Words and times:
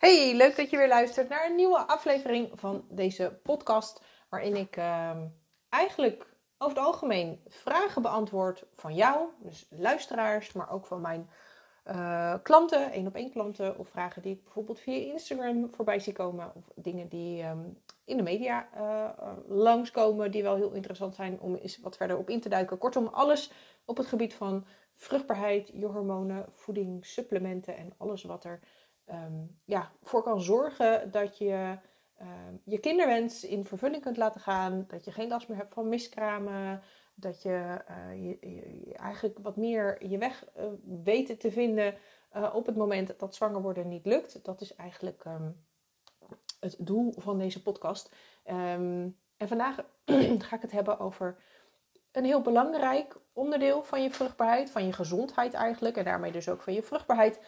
Hey, 0.00 0.34
leuk 0.36 0.56
dat 0.56 0.70
je 0.70 0.76
weer 0.76 0.88
luistert 0.88 1.28
naar 1.28 1.46
een 1.46 1.54
nieuwe 1.54 1.78
aflevering 1.78 2.50
van 2.54 2.84
deze 2.88 3.38
podcast. 3.42 4.02
Waarin 4.28 4.56
ik 4.56 4.76
uh, 4.76 5.16
eigenlijk 5.68 6.26
over 6.58 6.76
het 6.76 6.86
algemeen 6.86 7.40
vragen 7.48 8.02
beantwoord 8.02 8.64
van 8.74 8.94
jou, 8.94 9.28
dus 9.38 9.66
luisteraars, 9.70 10.52
maar 10.52 10.70
ook 10.70 10.86
van 10.86 11.00
mijn 11.00 11.30
uh, 11.86 12.34
klanten, 12.42 12.92
één 12.92 13.06
op 13.06 13.14
één 13.14 13.30
klanten. 13.30 13.78
Of 13.78 13.88
vragen 13.88 14.22
die 14.22 14.34
ik 14.34 14.44
bijvoorbeeld 14.44 14.80
via 14.80 15.12
Instagram 15.12 15.70
voorbij 15.74 15.98
zie 15.98 16.12
komen. 16.12 16.52
Of 16.54 16.64
dingen 16.74 17.08
die 17.08 17.42
um, 17.42 17.78
in 18.04 18.16
de 18.16 18.22
media 18.22 18.68
uh, 18.76 19.32
langskomen, 19.48 20.30
die 20.30 20.42
wel 20.42 20.56
heel 20.56 20.72
interessant 20.72 21.14
zijn 21.14 21.40
om 21.40 21.54
eens 21.54 21.80
wat 21.80 21.96
verder 21.96 22.18
op 22.18 22.30
in 22.30 22.40
te 22.40 22.48
duiken. 22.48 22.78
Kortom, 22.78 23.06
alles 23.06 23.52
op 23.84 23.96
het 23.96 24.06
gebied 24.06 24.34
van 24.34 24.66
vruchtbaarheid, 24.94 25.70
je 25.74 25.86
hormonen, 25.86 26.46
voeding, 26.52 27.06
supplementen 27.06 27.76
en 27.76 27.92
alles 27.96 28.22
wat 28.22 28.44
er 28.44 28.60
um, 29.12 29.60
ja, 29.64 29.90
voor 30.02 30.22
kan 30.22 30.40
zorgen 30.40 31.10
dat 31.10 31.38
je 31.38 31.78
um, 32.20 32.60
je 32.64 32.78
kinderwens 32.78 33.44
in 33.44 33.64
vervulling 33.64 34.02
kunt 34.02 34.16
laten 34.16 34.40
gaan. 34.40 34.84
Dat 34.88 35.04
je 35.04 35.12
geen 35.12 35.28
last 35.28 35.48
meer 35.48 35.58
hebt 35.58 35.74
van 35.74 35.88
miskramen. 35.88 36.82
Dat 37.14 37.42
je, 37.42 37.82
je, 38.14 38.94
eigenlijk 38.94 39.38
wat 39.38 39.56
meer 39.56 40.06
je 40.06 40.18
weg 40.18 40.44
uh, 40.56 40.64
weet 41.04 41.40
te 41.40 41.50
vinden 41.50 41.94
uh, 42.36 42.54
op 42.54 42.66
het 42.66 42.76
moment 42.76 43.18
dat 43.18 43.34
zwanger 43.34 43.62
worden 43.62 43.88
niet 43.88 44.06
lukt. 44.06 44.44
Dat 44.44 44.60
is 44.60 44.74
eigenlijk 44.74 45.24
um, 45.24 45.64
het 46.60 46.76
doel 46.78 47.14
van 47.16 47.38
deze 47.38 47.62
podcast. 47.62 48.14
en 48.44 49.14
vandaag 49.36 49.76
ga 50.48 50.56
ik 50.56 50.62
het 50.62 50.72
hebben 50.72 50.98
over 50.98 51.36
een 52.12 52.24
heel 52.24 52.40
belangrijk 52.42 53.16
onderdeel 53.32 53.82
van 53.82 54.02
je 54.02 54.10
vruchtbaarheid, 54.10 54.70
van 54.70 54.86
je 54.86 54.92
gezondheid 54.92 55.54
eigenlijk, 55.54 55.96
en 55.96 56.04
daarmee 56.04 56.32
dus 56.32 56.48
ook 56.48 56.62
van 56.62 56.72
je 56.72 56.82
vruchtbaarheid, 56.82 57.40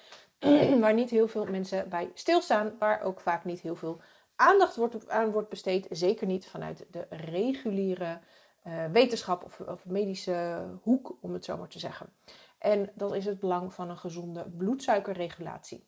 waar 0.81 0.95
niet 0.95 1.11
heel 1.11 1.29
veel 1.29 1.47
mensen 1.47 1.89
bij 1.89 2.11
stilstaan, 2.15 2.73
waar 2.79 3.03
ook 3.03 3.21
vaak 3.21 3.45
niet 3.45 3.61
heel 3.61 3.77
veel 3.77 4.01
aandacht 4.37 4.77
wordt, 4.77 5.09
aan 5.09 5.31
wordt 5.31 5.49
besteed, 5.49 5.87
zeker 5.91 6.27
niet 6.27 6.47
vanuit 6.47 6.87
de 6.91 7.07
reguliere 7.11 8.19
uh, 8.67 8.85
wetenschap 8.93 9.45
of, 9.45 9.61
of, 9.61 9.87
medische 9.87 10.67
hoek, 10.83 11.17
om 11.21 11.33
het 11.33 11.45
zo 11.45 11.57
maar 11.57 11.69
te 11.69 11.79
zeggen. 11.79 12.13
En 12.59 12.91
dat 12.95 13.15
is 13.15 13.25
het 13.25 13.41
belang 13.41 13.75
van 13.75 13.91
een 13.91 13.99
gezonde 13.99 14.51
bloedsuikerregulatie. 14.57 15.87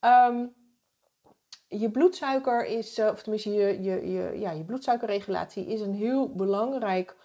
Um, 0.00 0.54
je 1.68 1.90
bloedsuiker 1.90 2.66
is, 2.66 2.98
uh, 2.98 3.06
of 3.06 3.22
tenminste 3.22 3.54
je, 3.54 3.82
je, 3.82 4.10
je, 4.10 4.38
ja, 4.38 4.50
je 4.50 4.64
bloedsuikerregulatie 4.64 5.66
is 5.66 5.80
een 5.80 5.94
heel 5.94 6.34
belangrijk 6.34 7.16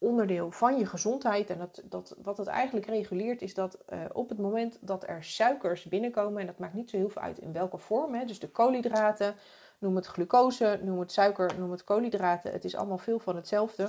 onderdeel 0.00 0.50
van 0.50 0.78
je 0.78 0.86
gezondheid. 0.86 1.50
En 1.50 1.58
dat, 1.58 1.82
dat, 1.84 2.16
wat 2.22 2.36
het 2.36 2.46
eigenlijk 2.46 2.86
reguleert 2.86 3.42
is 3.42 3.54
dat 3.54 3.78
uh, 3.88 4.00
op 4.12 4.28
het 4.28 4.38
moment 4.38 4.78
dat 4.80 5.08
er 5.08 5.24
suikers 5.24 5.84
binnenkomen, 5.84 6.40
en 6.40 6.46
dat 6.46 6.58
maakt 6.58 6.74
niet 6.74 6.90
zo 6.90 6.96
heel 6.96 7.08
veel 7.08 7.22
uit 7.22 7.38
in 7.38 7.52
welke 7.52 7.78
vorm, 7.78 8.14
hè, 8.14 8.24
dus 8.24 8.38
de 8.38 8.48
koolhydraten, 8.48 9.34
noem 9.78 9.96
het 9.96 10.06
glucose, 10.06 10.80
noem 10.82 11.00
het 11.00 11.12
suiker, 11.12 11.58
noem 11.58 11.70
het 11.70 11.84
koolhydraten, 11.84 12.52
het 12.52 12.64
is 12.64 12.76
allemaal 12.76 12.98
veel 12.98 13.18
van 13.18 13.36
hetzelfde. 13.36 13.82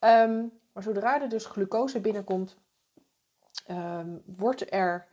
Um, 0.00 0.52
maar 0.72 0.82
zodra 0.82 1.22
er 1.22 1.28
dus 1.28 1.46
glucose 1.46 2.00
binnenkomt, 2.00 2.56
um, 3.70 4.22
wordt 4.24 4.72
er 4.72 5.06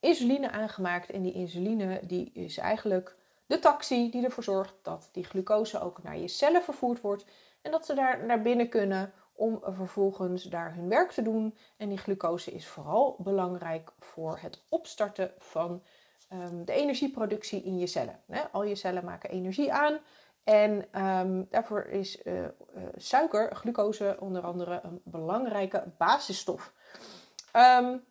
insuline 0.00 0.50
aangemaakt 0.50 1.10
en 1.10 1.22
die 1.22 1.32
insuline 1.32 2.00
die 2.06 2.30
is 2.32 2.56
eigenlijk 2.56 3.16
de 3.46 3.58
taxi 3.58 4.10
die 4.10 4.24
ervoor 4.24 4.44
zorgt 4.44 4.74
dat 4.82 5.08
die 5.12 5.24
glucose 5.24 5.80
ook 5.80 6.02
naar 6.02 6.18
je 6.18 6.28
cellen 6.28 6.62
vervoerd 6.62 7.00
wordt 7.00 7.24
en 7.62 7.70
dat 7.70 7.86
ze 7.86 7.94
daar 7.94 8.24
naar 8.24 8.42
binnen 8.42 8.68
kunnen 8.68 9.12
om 9.38 9.60
vervolgens 9.62 10.42
daar 10.42 10.74
hun 10.74 10.88
werk 10.88 11.10
te 11.10 11.22
doen. 11.22 11.56
En 11.76 11.88
die 11.88 11.98
glucose 11.98 12.50
is 12.50 12.66
vooral 12.66 13.16
belangrijk 13.18 13.92
voor 13.98 14.38
het 14.40 14.62
opstarten 14.68 15.32
van 15.38 15.82
um, 16.32 16.64
de 16.64 16.72
energieproductie 16.72 17.62
in 17.62 17.78
je 17.78 17.86
cellen. 17.86 18.20
al 18.52 18.64
je 18.64 18.74
cellen 18.74 19.04
maken 19.04 19.30
energie 19.30 19.72
aan. 19.72 19.98
En 20.44 21.02
um, 21.02 21.46
daarvoor 21.50 21.84
is 21.84 22.22
uh, 22.24 22.40
uh, 22.42 22.48
suiker, 22.96 23.56
glucose 23.56 24.16
onder 24.20 24.42
andere, 24.42 24.80
een 24.82 25.00
belangrijke 25.04 25.84
basisstof. 25.98 26.72
Um, 27.56 28.04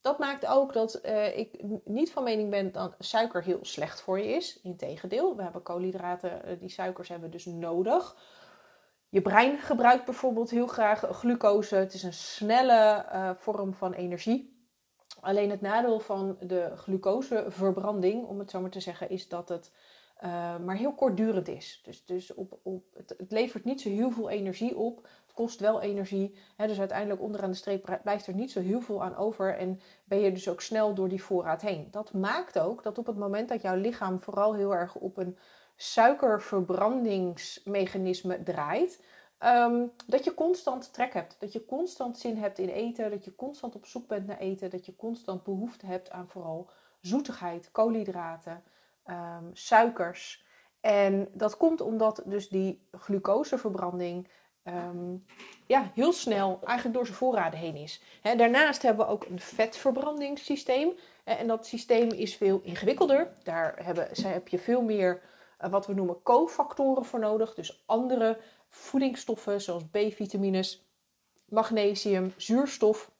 dat 0.00 0.18
maakt 0.18 0.46
ook 0.46 0.72
dat 0.72 1.00
uh, 1.04 1.38
ik 1.38 1.62
niet 1.84 2.12
van 2.12 2.24
mening 2.24 2.50
ben 2.50 2.72
dat 2.72 2.94
suiker 2.98 3.42
heel 3.42 3.58
slecht 3.62 4.00
voor 4.00 4.20
je 4.20 4.28
is. 4.28 4.60
Integendeel, 4.62 5.36
we 5.36 5.42
hebben 5.42 5.62
koolhydraten, 5.62 6.58
die 6.58 6.68
suikers 6.68 7.08
hebben 7.08 7.28
we 7.28 7.34
dus 7.34 7.44
nodig 7.44 8.16
je 9.14 9.22
brein 9.22 9.58
gebruikt 9.58 10.04
bijvoorbeeld 10.04 10.50
heel 10.50 10.66
graag 10.66 11.00
glucose. 11.00 11.76
Het 11.76 11.94
is 11.94 12.02
een 12.02 12.12
snelle 12.12 13.06
uh, 13.12 13.30
vorm 13.36 13.74
van 13.74 13.92
energie. 13.92 14.66
Alleen 15.20 15.50
het 15.50 15.60
nadeel 15.60 16.00
van 16.00 16.36
de 16.40 16.72
glucoseverbranding, 16.76 18.26
om 18.26 18.38
het 18.38 18.50
zo 18.50 18.60
maar 18.60 18.70
te 18.70 18.80
zeggen, 18.80 19.10
is 19.10 19.28
dat 19.28 19.48
het 19.48 19.72
uh, 20.24 20.58
maar 20.58 20.76
heel 20.76 20.94
kortdurend 20.94 21.48
is. 21.48 21.80
Dus, 21.84 22.04
dus 22.04 22.34
op, 22.34 22.58
op, 22.62 22.84
het, 22.94 23.14
het, 23.18 23.32
levert 23.32 23.64
niet 23.64 23.80
zo 23.80 23.88
heel 23.88 24.10
veel 24.10 24.30
energie 24.30 24.76
op. 24.76 24.96
Het 25.02 25.34
kost 25.34 25.60
wel 25.60 25.80
energie. 25.80 26.38
Hè, 26.56 26.66
dus 26.66 26.78
uiteindelijk 26.78 27.20
onderaan 27.20 27.50
de 27.50 27.56
streep 27.56 27.98
blijft 28.02 28.26
er 28.26 28.34
niet 28.34 28.50
zo 28.50 28.60
heel 28.60 28.80
veel 28.80 29.02
aan 29.02 29.16
over. 29.16 29.56
En 29.56 29.80
ben 30.04 30.18
je 30.18 30.32
dus 30.32 30.48
ook 30.48 30.60
snel 30.60 30.94
door 30.94 31.08
die 31.08 31.22
voorraad 31.22 31.62
heen. 31.62 31.88
Dat 31.90 32.12
maakt 32.12 32.58
ook 32.58 32.82
dat 32.82 32.98
op 32.98 33.06
het 33.06 33.16
moment 33.16 33.48
dat 33.48 33.62
jouw 33.62 33.76
lichaam 33.76 34.20
vooral 34.20 34.54
heel 34.54 34.74
erg 34.74 34.94
op 34.94 35.16
een 35.16 35.38
suikerverbrandingsmechanisme 35.76 38.42
draait, 38.42 39.00
um, 39.44 39.92
dat 40.06 40.24
je 40.24 40.34
constant 40.34 40.92
trek 40.92 41.12
hebt. 41.12 41.36
Dat 41.38 41.52
je 41.52 41.64
constant 41.64 42.18
zin 42.18 42.36
hebt 42.36 42.58
in 42.58 42.68
eten, 42.68 43.10
dat 43.10 43.24
je 43.24 43.34
constant 43.34 43.74
op 43.74 43.86
zoek 43.86 44.08
bent 44.08 44.26
naar 44.26 44.38
eten, 44.38 44.70
dat 44.70 44.86
je 44.86 44.96
constant 44.96 45.42
behoefte 45.42 45.86
hebt 45.86 46.10
aan 46.10 46.28
vooral 46.28 46.70
zoetigheid, 47.00 47.68
koolhydraten, 47.72 48.62
um, 49.06 49.50
suikers. 49.52 50.44
En 50.80 51.28
dat 51.32 51.56
komt 51.56 51.80
omdat 51.80 52.22
dus 52.24 52.48
die 52.48 52.86
glucoseverbranding 52.90 54.28
um, 54.64 55.24
ja, 55.66 55.90
heel 55.94 56.12
snel 56.12 56.60
eigenlijk 56.64 56.96
door 56.96 57.06
zijn 57.06 57.18
voorraden 57.18 57.58
heen 57.58 57.76
is. 57.76 58.02
Daarnaast 58.36 58.82
hebben 58.82 59.06
we 59.06 59.12
ook 59.12 59.24
een 59.24 59.40
vetvarbrandingssysteem. 59.40 60.92
En 61.24 61.46
dat 61.46 61.66
systeem 61.66 62.08
is 62.08 62.36
veel 62.36 62.60
ingewikkelder. 62.62 63.32
Daar 63.42 63.84
hebben, 63.84 64.08
heb 64.22 64.48
je 64.48 64.58
veel 64.58 64.82
meer 64.82 65.22
wat 65.70 65.86
we 65.86 65.94
noemen 65.94 66.22
cofactoren 66.22 67.04
voor 67.04 67.18
nodig. 67.18 67.54
Dus 67.54 67.82
andere 67.86 68.38
voedingsstoffen 68.68 69.60
zoals 69.60 69.84
B-vitamines, 69.84 70.86
magnesium, 71.48 72.32
zuurstof. 72.36 73.12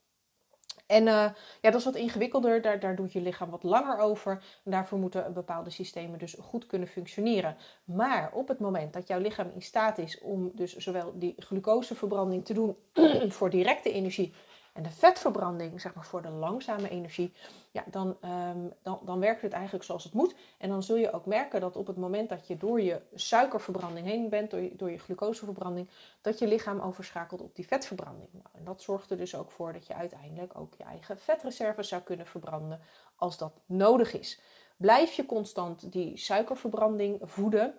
En 0.87 1.03
uh, 1.03 1.31
ja, 1.61 1.71
dat 1.71 1.75
is 1.75 1.85
wat 1.85 1.95
ingewikkelder. 1.95 2.63
Daar, 2.63 2.81
daar 2.81 2.97
doet 2.97 3.13
je 3.13 3.21
lichaam 3.21 3.51
wat 3.51 3.63
langer 3.63 3.99
over. 3.99 4.33
En 4.65 4.71
daarvoor 4.71 4.99
moeten 4.99 5.33
bepaalde 5.33 5.71
systemen 5.71 6.19
dus 6.19 6.37
goed 6.41 6.67
kunnen 6.67 6.89
functioneren. 6.89 7.57
Maar 7.85 8.33
op 8.33 8.49
het 8.49 8.59
moment 8.59 8.93
dat 8.93 9.09
jouw 9.09 9.21
lichaam 9.21 9.51
in 9.55 9.63
staat 9.63 9.99
is 9.99 10.21
om 10.21 10.51
dus 10.55 10.77
zowel 10.77 11.13
die 11.19 11.35
glucoseverbranding 11.37 12.45
te 12.45 12.55
doen 12.55 12.77
voor 13.37 13.51
directe 13.51 13.93
energie 13.93 14.35
en 14.75 14.83
de 14.83 14.91
vetverbranding, 14.91 15.81
zeg 15.81 15.95
maar 15.95 16.05
voor 16.05 16.23
de 16.23 16.31
langzame 16.31 16.89
energie, 16.89 17.33
ja, 17.71 17.85
dan, 17.87 18.17
um, 18.25 18.73
dan, 18.83 19.01
dan 19.05 19.21
werkt 19.21 19.43
het 19.43 19.53
eigenlijk 19.53 19.85
zoals 19.85 20.05
het 20.05 20.13
moet. 20.13 20.35
En 20.59 20.69
dan 20.69 20.83
zul 20.83 20.97
je 20.97 21.13
ook 21.13 21.27
merken 21.27 21.61
dat 21.61 21.77
op 21.77 21.87
het 21.87 21.97
moment 21.97 22.29
dat 22.29 22.47
je 22.47 22.57
door 22.57 22.81
je 22.81 23.01
suikerverbranding 23.15 24.07
heen 24.07 24.29
bent, 24.29 24.51
door 24.51 24.61
je, 24.61 24.77
door 24.77 24.91
je 24.91 24.99
glucoseverbranding, 24.99 25.89
dat 26.21 26.39
je 26.39 26.47
lichaam 26.47 26.81
overschakelt 26.81 27.41
op 27.41 27.55
die 27.55 27.67
vetverbranding. 27.67 28.29
Nou, 28.33 28.47
en 28.53 28.65
dat 28.65 28.83
zorgt 28.83 29.11
er 29.11 29.17
dus 29.17 29.35
ook 29.35 29.51
voor 29.51 29.73
dat 29.73 29.87
je 29.87 29.95
uiteindelijk 29.95 30.59
ook 30.59 30.75
je 30.75 30.85
eigen 30.85 31.19
vetreserves 31.19 31.89
zou 31.89 32.03
kunnen 32.03 32.27
verbranden 32.27 32.81
als 33.17 33.39
dat 33.39 33.61
nodig 33.67 34.19
is. 34.19 34.41
Blijf 34.77 35.13
je 35.13 35.27
constant 35.27 35.93
die 35.93 36.17
suikerverbranding 36.17 37.21
voeden, 37.23 37.75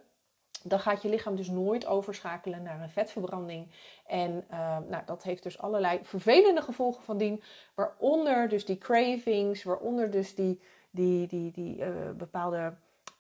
dan 0.68 0.80
gaat 0.80 1.02
je 1.02 1.10
lichaam 1.10 1.36
dus 1.36 1.50
nooit 1.50 1.86
overschakelen 1.86 2.64
naar 2.64 2.82
een 2.82 2.90
vetverbranding. 2.90 3.72
En 4.06 4.46
uh, 4.52 4.78
nou, 4.88 5.06
dat 5.06 5.24
heeft 5.24 5.44
dus 5.44 5.60
allerlei 5.60 6.00
vervelende 6.04 6.62
gevolgen 6.62 7.04
van 7.04 7.18
dien. 7.18 7.44
Waaronder 7.76 8.50
dus 8.50 8.66
die 8.66 8.78
cravings, 8.78 9.64
waaronder 9.64 10.12
dus 10.12 10.36
die, 10.36 10.62
die, 10.92 11.28
die, 11.28 11.52
die 11.52 11.78
uh, 11.78 12.12
bepaalde, 12.18 12.74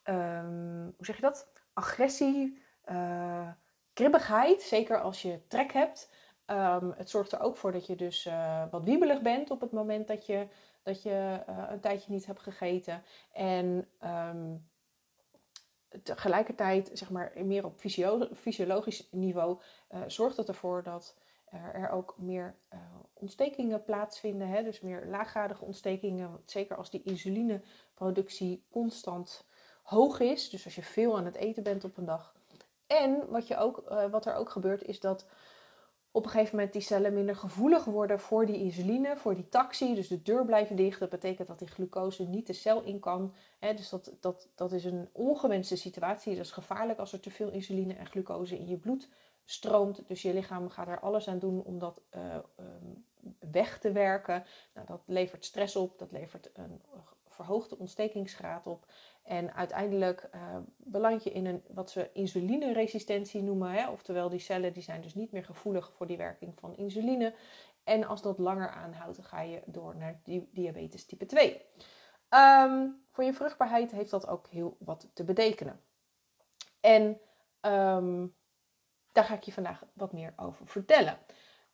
um, 0.03 0.93
hoe 0.97 1.05
zeg 1.05 1.15
je 1.15 1.21
dat? 1.21 1.47
Agressie, 1.73 2.61
uh, 2.91 3.49
kribbigheid. 3.93 4.61
Zeker 4.61 5.01
als 5.01 5.21
je 5.21 5.47
trek 5.47 5.73
hebt. 5.73 6.11
Um, 6.47 6.93
het 6.97 7.09
zorgt 7.09 7.31
er 7.31 7.41
ook 7.41 7.57
voor 7.57 7.71
dat 7.71 7.85
je 7.85 7.95
dus 7.95 8.29
wat 8.71 8.83
wiebelig 8.83 9.21
bent 9.21 9.51
op 9.51 9.61
het 9.61 9.71
moment 9.71 10.07
dat 10.07 10.25
je, 10.25 10.47
dat 10.83 11.03
je 11.03 11.43
een 11.69 11.79
tijdje 11.79 12.11
niet 12.11 12.25
hebt 12.25 12.41
gegeten. 12.41 13.03
En... 13.31 13.87
Um, 14.03 14.73
tegelijkertijd, 16.03 16.89
zeg 16.93 17.09
maar, 17.09 17.31
meer 17.43 17.65
op 17.65 17.79
fysiologisch 18.35 19.07
niveau, 19.11 19.59
uh, 19.93 20.01
zorgt 20.07 20.37
het 20.37 20.47
ervoor 20.47 20.83
dat 20.83 21.15
er 21.73 21.89
ook 21.89 22.15
meer 22.17 22.55
uh, 22.73 22.79
ontstekingen 23.13 23.83
plaatsvinden. 23.83 24.47
Hè? 24.47 24.63
Dus 24.63 24.81
meer 24.81 25.05
laaggradige 25.05 25.65
ontstekingen. 25.65 26.41
Zeker 26.45 26.77
als 26.77 26.89
die 26.89 27.03
insulineproductie 27.03 28.65
constant 28.69 29.45
hoog 29.83 30.19
is. 30.19 30.49
Dus 30.49 30.65
als 30.65 30.75
je 30.75 30.83
veel 30.83 31.17
aan 31.17 31.25
het 31.25 31.35
eten 31.35 31.63
bent 31.63 31.83
op 31.83 31.97
een 31.97 32.05
dag. 32.05 32.35
En 32.87 33.29
wat, 33.29 33.47
je 33.47 33.57
ook, 33.57 33.83
uh, 33.91 34.05
wat 34.05 34.25
er 34.25 34.35
ook 34.35 34.49
gebeurt 34.49 34.83
is 34.83 34.99
dat 34.99 35.25
op 36.15 36.25
een 36.25 36.29
gegeven 36.29 36.55
moment 36.55 36.73
die 36.73 36.81
cellen 36.81 37.13
minder 37.13 37.35
gevoelig 37.35 37.85
worden 37.85 38.19
voor 38.19 38.45
die 38.45 38.57
insuline, 38.57 39.17
voor 39.17 39.35
die 39.35 39.49
taxi. 39.49 39.95
Dus 39.95 40.07
de 40.07 40.21
deur 40.21 40.45
blijft 40.45 40.77
dicht. 40.77 40.99
Dat 40.99 41.09
betekent 41.09 41.47
dat 41.47 41.59
die 41.59 41.67
glucose 41.67 42.23
niet 42.23 42.47
de 42.47 42.53
cel 42.53 42.83
in 42.83 42.99
kan. 42.99 43.33
dus 43.59 43.89
dat, 43.89 44.11
dat, 44.19 44.49
dat 44.55 44.71
is 44.71 44.85
een 44.85 45.09
ongewenste 45.11 45.75
situatie. 45.75 46.35
Dat 46.35 46.45
is 46.45 46.51
gevaarlijk 46.51 46.99
als 46.99 47.13
er 47.13 47.19
te 47.19 47.29
veel 47.31 47.51
insuline 47.51 47.93
en 47.93 48.05
glucose 48.05 48.57
in 48.57 48.67
je 48.67 48.77
bloed 48.77 49.09
stroomt. 49.45 50.07
Dus 50.07 50.21
je 50.21 50.33
lichaam 50.33 50.69
gaat 50.69 50.87
er 50.87 50.99
alles 50.99 51.27
aan 51.27 51.39
doen 51.39 51.63
om 51.63 51.79
dat 51.79 52.01
uh, 52.15 52.37
weg 53.51 53.79
te 53.79 53.91
werken. 53.91 54.43
Nou, 54.73 54.87
dat 54.87 55.01
levert 55.05 55.45
stress 55.45 55.75
op, 55.75 55.99
dat 55.99 56.11
levert 56.11 56.49
een 56.53 56.81
verhoogde 57.27 57.77
ontstekingsgraad 57.77 58.67
op. 58.67 58.85
En 59.25 59.53
uiteindelijk 59.53 60.29
uh, 60.35 60.57
beland 60.77 61.23
je 61.23 61.31
in 61.31 61.45
een 61.45 61.63
wat 61.67 61.93
we 61.93 62.09
insulineresistentie 62.13 63.43
noemen. 63.43 63.71
Hè? 63.71 63.89
Oftewel, 63.89 64.29
die 64.29 64.39
cellen 64.39 64.73
die 64.73 64.83
zijn 64.83 65.01
dus 65.01 65.15
niet 65.15 65.31
meer 65.31 65.45
gevoelig 65.45 65.91
voor 65.93 66.07
die 66.07 66.17
werking 66.17 66.59
van 66.59 66.75
insuline. 66.75 67.33
En 67.83 68.03
als 68.03 68.21
dat 68.21 68.37
langer 68.37 68.69
aanhoudt, 68.69 69.15
dan 69.15 69.25
ga 69.25 69.41
je 69.41 69.61
door 69.65 69.95
naar 69.95 70.21
diabetes 70.51 71.05
type 71.05 71.25
2. 71.25 71.61
Ehm, 72.29 72.87
voor 73.11 73.23
je 73.23 73.33
vruchtbaarheid 73.33 73.91
heeft 73.91 74.09
dat 74.09 74.27
ook 74.27 74.47
heel 74.47 74.77
wat 74.79 75.09
te 75.13 75.23
betekenen. 75.23 75.81
En 76.79 77.19
um, 77.61 78.35
daar 79.11 79.23
ga 79.23 79.33
ik 79.33 79.43
je 79.43 79.51
vandaag 79.51 79.83
wat 79.93 80.13
meer 80.13 80.33
over 80.35 80.67
vertellen. 80.67 81.17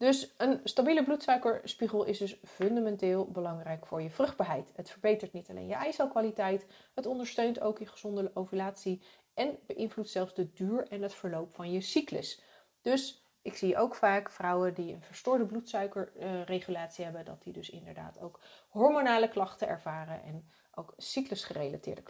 Dus 0.01 0.33
een 0.38 0.59
stabiele 0.63 1.03
bloedsuikerspiegel 1.03 2.03
is 2.03 2.18
dus 2.18 2.38
fundamenteel 2.44 3.31
belangrijk 3.31 3.86
voor 3.86 4.01
je 4.01 4.09
vruchtbaarheid. 4.09 4.71
Het 4.75 4.89
verbetert 4.89 5.33
niet 5.33 5.50
alleen 5.50 5.68
je 5.68 5.74
eicelkwaliteit, 5.74 6.65
het 6.94 7.06
ondersteunt 7.06 7.59
ook 7.59 7.80
je 7.80 7.86
gezonde 7.86 8.31
ovulatie 8.33 9.01
en 9.33 9.59
beïnvloedt 9.68 10.09
zelfs 10.09 10.33
de 10.33 10.51
duur 10.51 10.88
en 10.88 11.01
het 11.01 11.13
verloop 11.13 11.53
van 11.53 11.71
je 11.71 11.81
cyclus. 11.81 12.42
Dus 12.81 13.25
ik 13.42 13.56
zie 13.56 13.77
ook 13.77 13.95
vaak 13.95 14.31
vrouwen 14.31 14.74
die 14.74 14.94
een 14.94 15.03
verstoorde 15.03 15.45
bloedsuikerregulatie 15.45 17.04
hebben, 17.04 17.25
dat 17.25 17.44
die 17.44 17.54
dus 17.54 17.69
inderdaad 17.69 18.19
ook 18.19 18.39
hormonale 18.69 19.30
klachten 19.30 19.68
ervaren 19.68 20.24
en 20.24 20.50
ook 20.71 20.94
cyclusgerelateerde 20.97 22.04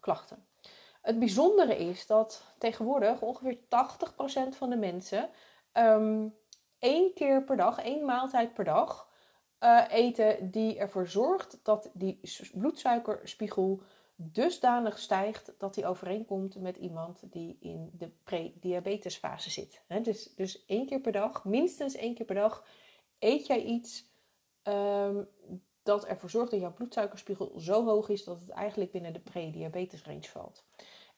klachten. 0.00 0.46
Het 1.02 1.18
bijzondere 1.18 1.76
is 1.76 2.06
dat 2.06 2.54
tegenwoordig 2.58 3.20
ongeveer 3.20 3.58
80% 3.58 3.60
van 4.56 4.70
de 4.70 4.76
mensen 4.76 5.30
um, 5.72 6.38
één 6.80 7.14
keer 7.14 7.44
per 7.44 7.56
dag, 7.56 7.78
één 7.78 8.04
maaltijd 8.04 8.54
per 8.54 8.64
dag 8.64 9.08
uh, 9.60 9.84
eten 9.90 10.50
die 10.50 10.78
ervoor 10.78 11.06
zorgt 11.06 11.60
dat 11.62 11.90
die 11.94 12.20
bloedsuikerspiegel 12.52 13.82
dusdanig 14.14 14.98
stijgt 14.98 15.52
dat 15.58 15.74
die 15.74 15.86
overeenkomt 15.86 16.60
met 16.60 16.76
iemand 16.76 17.32
die 17.32 17.56
in 17.60 17.90
de 17.92 18.10
pre-diabetesfase 18.24 19.50
zit. 19.50 19.82
dus, 20.02 20.34
dus 20.34 20.64
één 20.66 20.86
keer 20.86 21.00
per 21.00 21.12
dag, 21.12 21.44
minstens 21.44 21.94
één 21.94 22.14
keer 22.14 22.26
per 22.26 22.34
dag, 22.34 22.64
eet 23.18 23.46
jij 23.46 23.62
iets 23.62 24.08
um, 24.62 25.28
dat 25.82 26.04
ervoor 26.04 26.30
zorgt 26.30 26.50
dat 26.50 26.60
jouw 26.60 26.72
bloedsuikerspiegel 26.72 27.52
zo 27.58 27.84
hoog 27.84 28.08
is 28.08 28.24
dat 28.24 28.40
het 28.40 28.50
eigenlijk 28.50 28.92
binnen 28.92 29.12
de 29.12 29.20
pre-diabetes 29.20 30.04
range 30.04 30.28
valt. 30.28 30.64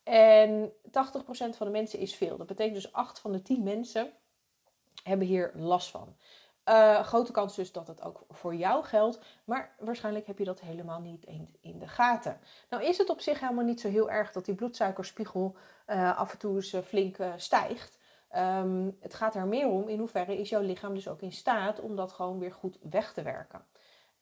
En 0.03 0.73
80% 0.73 0.91
van 1.31 1.67
de 1.67 1.71
mensen 1.71 1.99
is 1.99 2.15
veel. 2.15 2.37
Dat 2.37 2.47
betekent 2.47 2.75
dus 2.75 2.93
8 2.93 3.19
van 3.19 3.33
de 3.33 3.43
10 3.43 3.63
mensen 3.63 4.13
hebben 5.03 5.27
hier 5.27 5.53
last 5.55 5.91
van. 5.91 6.17
Uh, 6.69 7.03
grote 7.03 7.33
kans 7.33 7.55
dus 7.55 7.73
dat 7.73 7.87
het 7.87 8.03
ook 8.03 8.25
voor 8.29 8.55
jou 8.55 8.85
geldt, 8.85 9.21
maar 9.45 9.75
waarschijnlijk 9.79 10.27
heb 10.27 10.39
je 10.39 10.45
dat 10.45 10.61
helemaal 10.61 11.01
niet 11.01 11.25
in 11.61 11.79
de 11.79 11.89
gaten. 11.89 12.41
Nou 12.71 12.85
is 12.85 12.99
het 12.99 13.11
op 13.11 13.21
zich 13.21 13.41
helemaal 13.41 13.65
niet 13.65 13.81
zo 13.81 13.89
heel 13.89 14.11
erg 14.11 14.33
dat 14.33 14.45
die 14.45 14.55
bloedsuikerspiegel 14.55 15.57
uh, 15.87 16.19
af 16.19 16.33
en 16.33 16.39
toe 16.39 16.55
eens 16.55 16.75
uh, 16.75 16.81
flink 16.81 17.17
stijgt. 17.37 17.99
Um, 18.37 18.97
het 19.01 19.15
gaat 19.15 19.35
er 19.35 19.47
meer 19.47 19.67
om 19.67 19.89
in 19.89 19.99
hoeverre 19.99 20.39
is 20.39 20.49
jouw 20.49 20.61
lichaam 20.61 20.95
dus 20.95 21.09
ook 21.09 21.21
in 21.21 21.33
staat 21.33 21.81
om 21.81 21.97
dat 21.97 22.13
gewoon 22.13 22.39
weer 22.39 22.53
goed 22.53 22.79
weg 22.83 23.13
te 23.13 23.23
werken. 23.23 23.65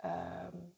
Um, 0.04 0.74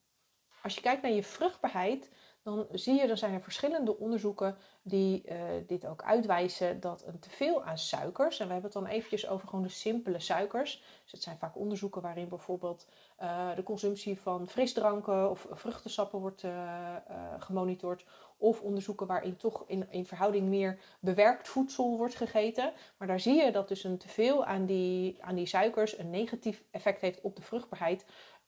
als 0.63 0.75
je 0.75 0.81
kijkt 0.81 1.03
naar 1.03 1.11
je 1.11 1.23
vruchtbaarheid, 1.23 2.11
dan 2.43 2.67
zie 2.73 2.95
je, 2.95 3.01
er 3.01 3.17
zijn 3.17 3.35
er 3.35 3.43
verschillende 3.43 3.99
onderzoeken 3.99 4.57
die 4.83 5.23
uh, 5.29 5.37
dit 5.67 5.87
ook 5.87 6.03
uitwijzen, 6.03 6.81
dat 6.81 7.07
een 7.07 7.19
teveel 7.19 7.65
aan 7.65 7.79
suikers, 7.79 8.41
en 8.41 8.47
we 8.47 8.53
hebben 8.53 8.71
het 8.71 8.81
dan 8.81 8.91
eventjes 8.91 9.29
over 9.29 9.49
gewoon 9.49 9.65
de 9.65 9.71
simpele 9.71 10.21
suikers, 10.21 10.83
dus 11.03 11.13
het 11.13 11.23
zijn 11.23 11.39
vaak 11.39 11.57
onderzoeken 11.57 12.03
waarin 12.03 12.29
bijvoorbeeld 12.29 12.87
uh, 13.23 13.55
de 13.55 13.63
consumptie 13.63 14.21
van 14.21 14.49
frisdranken 14.49 15.31
of 15.31 15.47
vruchtensappen 15.51 16.19
wordt 16.19 16.43
uh, 16.43 16.97
gemonitord, 17.39 18.05
of 18.37 18.61
onderzoeken 18.61 19.07
waarin 19.07 19.37
toch 19.37 19.65
in, 19.67 19.87
in 19.91 20.07
verhouding 20.07 20.49
meer 20.49 20.79
bewerkt 21.01 21.49
voedsel 21.49 21.97
wordt 21.97 22.15
gegeten. 22.15 22.73
Maar 22.99 23.09
daar 23.09 23.21
zie 23.21 23.35
je 23.35 23.53
dat 23.53 23.69
dus 23.69 23.85
een 23.85 23.99
teveel 23.99 24.45
aan 24.45 24.67
die, 24.67 25.17
aan 25.21 25.35
die 25.35 25.47
suikers 25.47 25.99
een 25.99 26.11
negatief 26.11 26.65
effect 26.71 27.01
heeft 27.01 27.21
op 27.21 27.37
de 27.37 27.43
vruchtbaarheid. 27.43 28.05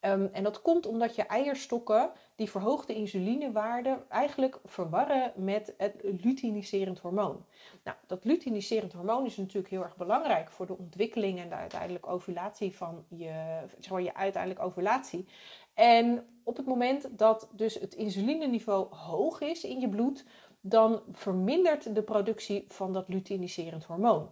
Um, 0.06 0.29
en 0.33 0.43
dat 0.43 0.62
komt 0.62 0.87
omdat 0.87 1.17
je 1.17 1.23
eierstokken 1.23 2.11
die 2.37 2.51
verhoogde 2.51 2.95
insulinewaarde 2.95 3.99
eigenlijk 4.09 4.61
verwarren 4.65 5.33
met 5.37 5.75
het 5.77 5.95
luteiniserend 6.03 6.99
hormoon. 6.99 7.45
Nou, 7.85 7.97
dat 8.06 8.25
luteiniserend 8.25 8.93
hormoon 8.93 9.27
is 9.27 9.37
natuurlijk 9.37 9.69
heel 9.69 9.83
erg 9.83 9.97
belangrijk 9.97 10.51
voor 10.51 10.67
de 10.67 10.79
ontwikkeling 10.79 11.39
en 11.39 11.49
de 11.49 11.55
uiteindelijke 11.55 12.09
ovulatie 12.09 12.77
van 12.77 13.05
je, 13.09 13.61
zeg 13.79 13.91
maar, 13.91 14.03
je 14.03 14.15
uiteindelijke 14.15 14.67
ovulatie. 14.67 15.27
En 15.75 16.27
op 16.43 16.56
het 16.56 16.67
moment 16.67 17.19
dat 17.19 17.49
dus 17.53 17.75
het 17.75 17.95
insulineniveau 17.95 18.95
hoog 18.95 19.41
is 19.41 19.65
in 19.65 19.81
je 19.81 19.89
bloed, 19.89 20.25
dan 20.61 21.03
vermindert 21.12 21.95
de 21.95 22.03
productie 22.03 22.65
van 22.69 22.93
dat 22.93 23.09
luteiniserend 23.09 23.85
hormoon. 23.85 24.29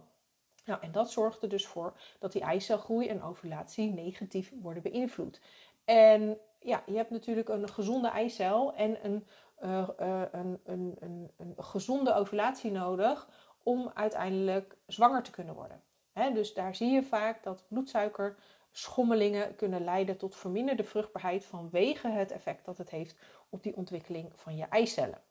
Nou, 0.65 0.81
en 0.81 0.91
dat 0.91 1.11
zorgt 1.11 1.41
er 1.41 1.49
dus 1.49 1.67
voor 1.67 1.93
dat 2.19 2.31
die 2.31 2.41
eicelgroei 2.41 3.07
en 3.07 3.23
ovulatie 3.23 3.91
negatief 3.91 4.53
worden 4.61 4.83
beïnvloed. 4.83 5.41
En 5.85 6.37
ja, 6.59 6.83
je 6.85 6.95
hebt 6.95 7.09
natuurlijk 7.09 7.49
een 7.49 7.69
gezonde 7.69 8.07
eicel 8.07 8.73
en 8.73 9.05
een, 9.05 9.27
uh, 9.63 9.89
uh, 9.99 10.21
een, 10.31 10.59
een, 10.63 10.95
een, 10.99 11.31
een, 11.37 11.53
gezonde 11.57 12.13
ovulatie 12.13 12.71
nodig 12.71 13.29
om 13.63 13.91
uiteindelijk 13.93 14.77
zwanger 14.87 15.23
te 15.23 15.31
kunnen 15.31 15.55
worden. 15.55 15.83
dus 16.33 16.53
daar 16.53 16.75
zie 16.75 16.91
je 16.91 17.03
vaak 17.03 17.43
dat 17.43 17.65
bloedsuikerschommelingen 17.67 19.55
kunnen 19.55 19.83
leiden 19.83 20.17
tot 20.17 20.35
verminderde 20.35 20.83
vruchtbaarheid 20.83 21.45
vanwege 21.45 22.07
het 22.07 22.31
effect 22.31 22.65
dat 22.65 22.77
het 22.77 22.89
heeft 22.89 23.15
op 23.49 23.63
die 23.63 23.75
ontwikkeling 23.75 24.31
van 24.35 24.55
je 24.55 24.65
eicellen. 24.65 25.21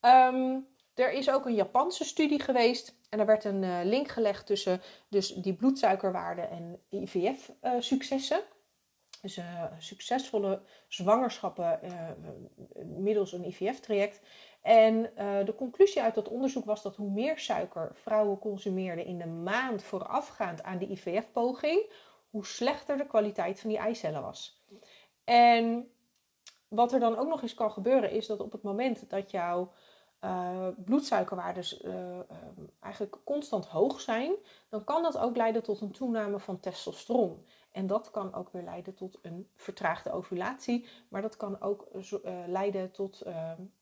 Um, 0.00 0.66
er 0.94 1.12
is 1.12 1.30
ook 1.30 1.46
een 1.46 1.54
Japanse 1.54 2.04
studie 2.04 2.40
geweest 2.40 2.97
en 3.08 3.18
er 3.18 3.26
werd 3.26 3.44
een 3.44 3.62
uh, 3.62 3.78
link 3.84 4.08
gelegd 4.08 4.46
tussen 4.46 4.80
dus 5.08 5.34
die 5.34 5.54
bloedsuikerwaarden 5.54 6.50
en 6.50 6.80
IVF-successen. 6.88 8.40
Dus 9.22 9.36
uh, 9.36 9.64
succesvolle 9.78 10.62
zwangerschappen 10.88 11.80
middels 12.84 13.32
een 13.32 13.44
IVF-traject. 13.44 14.20
En 14.62 15.02
de 15.44 15.54
conclusie 15.56 16.02
uit 16.02 16.14
dat 16.14 16.28
onderzoek 16.28 16.64
was 16.64 16.82
dat 16.82 16.96
hoe 16.96 17.10
meer 17.10 17.38
suiker 17.38 17.90
vrouwen 17.94 18.38
consumeerden 18.38 19.04
in 19.04 19.18
de 19.18 19.26
maand 19.26 19.82
voorafgaand 19.82 20.62
aan 20.62 20.78
de 20.78 20.90
IVF-poging, 20.90 21.92
hoe 22.30 22.46
slechter 22.46 22.96
de 22.96 23.06
kwaliteit 23.06 23.60
van 23.60 23.70
die 23.70 23.78
eicellen 23.78 24.22
was. 24.22 24.64
En 25.24 25.90
wat 26.68 26.92
er 26.92 27.00
dan 27.00 27.16
ook 27.16 27.28
nog 27.28 27.42
eens 27.42 27.54
kan 27.54 27.72
gebeuren, 27.72 28.10
is 28.10 28.26
dat 28.26 28.40
op 28.40 28.52
het 28.52 28.62
moment 28.62 29.10
dat 29.10 29.30
jouw 29.30 29.72
uh, 30.24 30.68
bloedsuikerwaardes 30.76 31.82
uh, 31.82 32.18
eigenlijk 32.80 33.16
constant 33.24 33.66
hoog 33.66 34.00
zijn, 34.00 34.34
dan 34.68 34.84
kan 34.84 35.02
dat 35.02 35.18
ook 35.18 35.36
leiden 35.36 35.62
tot 35.62 35.80
een 35.80 35.90
toename 35.90 36.38
van 36.38 36.60
testosteron. 36.60 37.46
En 37.70 37.86
dat 37.86 38.10
kan 38.10 38.34
ook 38.34 38.52
weer 38.52 38.62
leiden 38.62 38.94
tot 38.94 39.18
een 39.22 39.48
vertraagde 39.54 40.12
ovulatie, 40.12 40.86
maar 41.08 41.22
dat 41.22 41.36
kan 41.36 41.60
ook 41.60 41.88
leiden 42.46 42.90
tot 42.90 43.22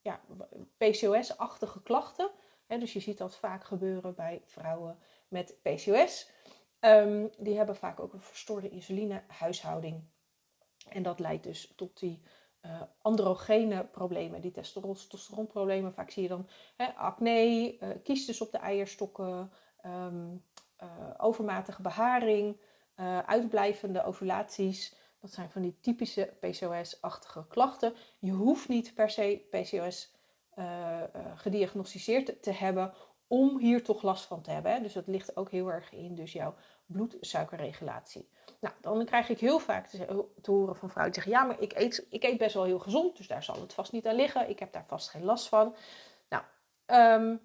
ja, 0.02 0.20
PCOS-achtige 0.76 1.82
klachten. 1.82 2.30
dus 2.66 2.92
je 2.92 3.00
ziet 3.00 3.18
dat 3.18 3.36
vaak 3.36 3.64
gebeuren 3.64 4.14
bij 4.14 4.42
vrouwen 4.44 4.98
met 5.28 5.54
PCOS. 5.62 6.30
Um, 6.80 7.30
die 7.38 7.56
hebben 7.56 7.76
vaak 7.76 8.00
ook 8.00 8.12
een 8.12 8.20
verstoorde 8.20 8.68
insulinehuishouding. 8.68 10.04
En 10.88 11.02
dat 11.02 11.18
leidt 11.18 11.44
dus 11.44 11.72
tot 11.76 11.98
die 11.98 12.22
uh, 12.66 12.82
androgene 13.02 13.84
problemen, 13.84 14.40
die 14.40 14.50
testosteronproblemen. 14.50 15.92
Vaak 15.92 16.10
zie 16.10 16.22
je 16.22 16.28
dan 16.28 16.48
hè, 16.76 16.86
acne, 16.86 17.76
uh, 17.80 17.88
kiestes 18.02 18.40
op 18.40 18.50
de 18.50 18.58
eierstokken, 18.58 19.52
um, 19.86 20.44
uh, 20.82 20.88
overmatige 21.16 21.82
beharing, 21.82 22.56
uitblijvende 23.26 24.04
ovulaties. 24.04 24.94
Dat 25.20 25.32
zijn 25.32 25.50
van 25.50 25.62
die 25.62 25.78
typische 25.80 26.36
PCOS-achtige 26.40 27.46
klachten. 27.48 27.94
Je 28.18 28.32
hoeft 28.32 28.68
niet 28.68 28.94
per 28.94 29.10
se 29.10 29.46
PCOS 29.50 30.14
gediagnosticeerd 31.34 32.42
te 32.42 32.52
hebben 32.52 32.92
om 33.26 33.58
hier 33.58 33.84
toch 33.84 34.02
last 34.02 34.24
van 34.24 34.42
te 34.42 34.50
hebben. 34.50 34.72
Hè. 34.72 34.80
Dus 34.80 34.92
dat 34.92 35.06
ligt 35.06 35.36
ook 35.36 35.50
heel 35.50 35.68
erg 35.68 35.92
in 35.92 36.14
dus 36.14 36.32
jouw 36.32 36.54
bloedsuikerregulatie. 36.86 38.28
Nou, 38.60 38.74
dan 38.80 39.04
krijg 39.04 39.28
ik 39.28 39.40
heel 39.40 39.58
vaak 39.58 39.86
te, 39.86 40.26
horen 40.42 40.76
van 40.76 40.90
vrouwen 40.90 41.14
die 41.14 41.22
zeggen: 41.22 41.42
Ja, 41.42 41.44
maar 41.44 41.60
ik 41.60 41.72
eet, 41.72 42.06
ik 42.10 42.24
eet 42.24 42.38
best 42.38 42.54
wel 42.54 42.64
heel 42.64 42.78
gezond, 42.78 43.16
dus 43.16 43.26
daar 43.26 43.42
zal 43.42 43.60
het 43.60 43.72
vast 43.72 43.92
niet 43.92 44.06
aan 44.06 44.14
liggen. 44.14 44.48
Ik 44.48 44.58
heb 44.58 44.72
daar 44.72 44.86
vast 44.86 45.08
geen 45.08 45.24
last 45.24 45.48
van. 45.48 45.74
Nou, 46.28 46.42
um, 46.86 47.40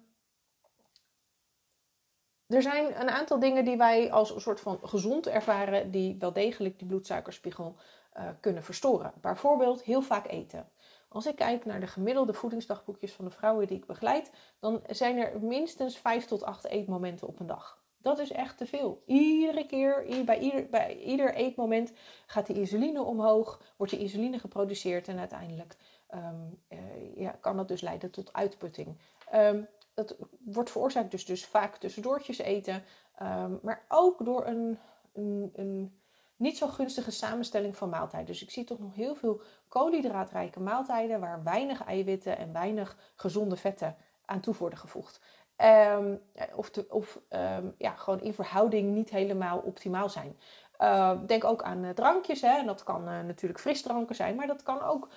er 2.46 2.62
zijn 2.62 3.00
een 3.00 3.10
aantal 3.10 3.38
dingen 3.38 3.64
die 3.64 3.76
wij 3.76 4.12
als 4.12 4.30
een 4.30 4.40
soort 4.40 4.60
van 4.60 4.78
gezond 4.82 5.26
ervaren, 5.26 5.90
die 5.90 6.16
wel 6.18 6.32
degelijk 6.32 6.78
die 6.78 6.88
bloedsuikerspiegel 6.88 7.76
uh, 8.16 8.28
kunnen 8.40 8.62
verstoren. 8.62 9.12
Bijvoorbeeld 9.20 9.82
heel 9.82 10.02
vaak 10.02 10.26
eten. 10.26 10.70
Als 11.08 11.26
ik 11.26 11.36
kijk 11.36 11.64
naar 11.64 11.80
de 11.80 11.86
gemiddelde 11.86 12.32
voedingsdagboekjes 12.32 13.12
van 13.12 13.24
de 13.24 13.30
vrouwen 13.30 13.66
die 13.66 13.76
ik 13.76 13.86
begeleid, 13.86 14.30
dan 14.58 14.82
zijn 14.86 15.18
er 15.18 15.40
minstens 15.40 15.98
5 15.98 16.24
tot 16.24 16.42
8 16.42 16.64
eetmomenten 16.64 17.26
op 17.26 17.40
een 17.40 17.46
dag. 17.46 17.81
Dat 18.02 18.18
is 18.18 18.30
echt 18.30 18.58
te 18.58 18.66
veel. 18.66 19.02
Iedere 19.06 19.66
keer, 19.66 20.24
bij 20.24 20.38
ieder, 20.38 20.68
bij 20.68 20.98
ieder 20.98 21.34
eetmoment 21.34 21.92
gaat 22.26 22.46
de 22.46 22.52
insuline 22.52 23.02
omhoog, 23.02 23.62
wordt 23.76 23.92
de 23.92 23.98
insuline 23.98 24.38
geproduceerd 24.38 25.08
en 25.08 25.18
uiteindelijk 25.18 25.76
um, 26.14 26.60
uh, 26.68 27.16
ja, 27.16 27.30
kan 27.30 27.56
dat 27.56 27.68
dus 27.68 27.80
leiden 27.80 28.10
tot 28.10 28.32
uitputting. 28.32 28.98
Um, 29.34 29.68
dat 29.94 30.16
wordt 30.44 30.70
veroorzaakt 30.70 31.10
dus, 31.10 31.24
dus 31.24 31.44
vaak 31.44 31.76
tussendoortjes 31.76 32.38
eten, 32.38 32.82
um, 33.22 33.58
maar 33.62 33.84
ook 33.88 34.24
door 34.24 34.46
een, 34.46 34.78
een, 35.12 35.50
een 35.54 36.00
niet 36.36 36.56
zo 36.56 36.66
gunstige 36.66 37.10
samenstelling 37.10 37.76
van 37.76 37.88
maaltijden. 37.88 38.26
Dus 38.26 38.42
ik 38.42 38.50
zie 38.50 38.64
toch 38.64 38.78
nog 38.78 38.94
heel 38.94 39.14
veel 39.14 39.40
koolhydraatrijke 39.68 40.60
maaltijden 40.60 41.20
waar 41.20 41.42
weinig 41.42 41.84
eiwitten 41.84 42.38
en 42.38 42.52
weinig 42.52 42.96
gezonde 43.14 43.56
vetten 43.56 43.96
aan 44.24 44.40
toe 44.40 44.54
worden 44.58 44.78
gevoegd. 44.78 45.20
Um, 45.64 46.20
of 46.54 46.70
of 46.88 47.20
um, 47.30 47.74
ja, 47.78 47.90
gewoon 47.90 48.20
in 48.20 48.34
verhouding 48.34 48.94
niet 48.94 49.10
helemaal 49.10 49.58
optimaal 49.58 50.08
zijn. 50.08 50.36
Uh, 50.78 51.18
denk 51.26 51.44
ook 51.44 51.62
aan 51.62 51.84
uh, 51.84 51.90
drankjes. 51.90 52.40
Hè. 52.40 52.58
En 52.58 52.66
dat 52.66 52.82
kan 52.82 53.08
uh, 53.08 53.20
natuurlijk 53.20 53.60
frisdranken 53.60 54.14
zijn, 54.14 54.36
maar 54.36 54.46
dat 54.46 54.62
kan 54.62 54.82
ook 54.82 55.08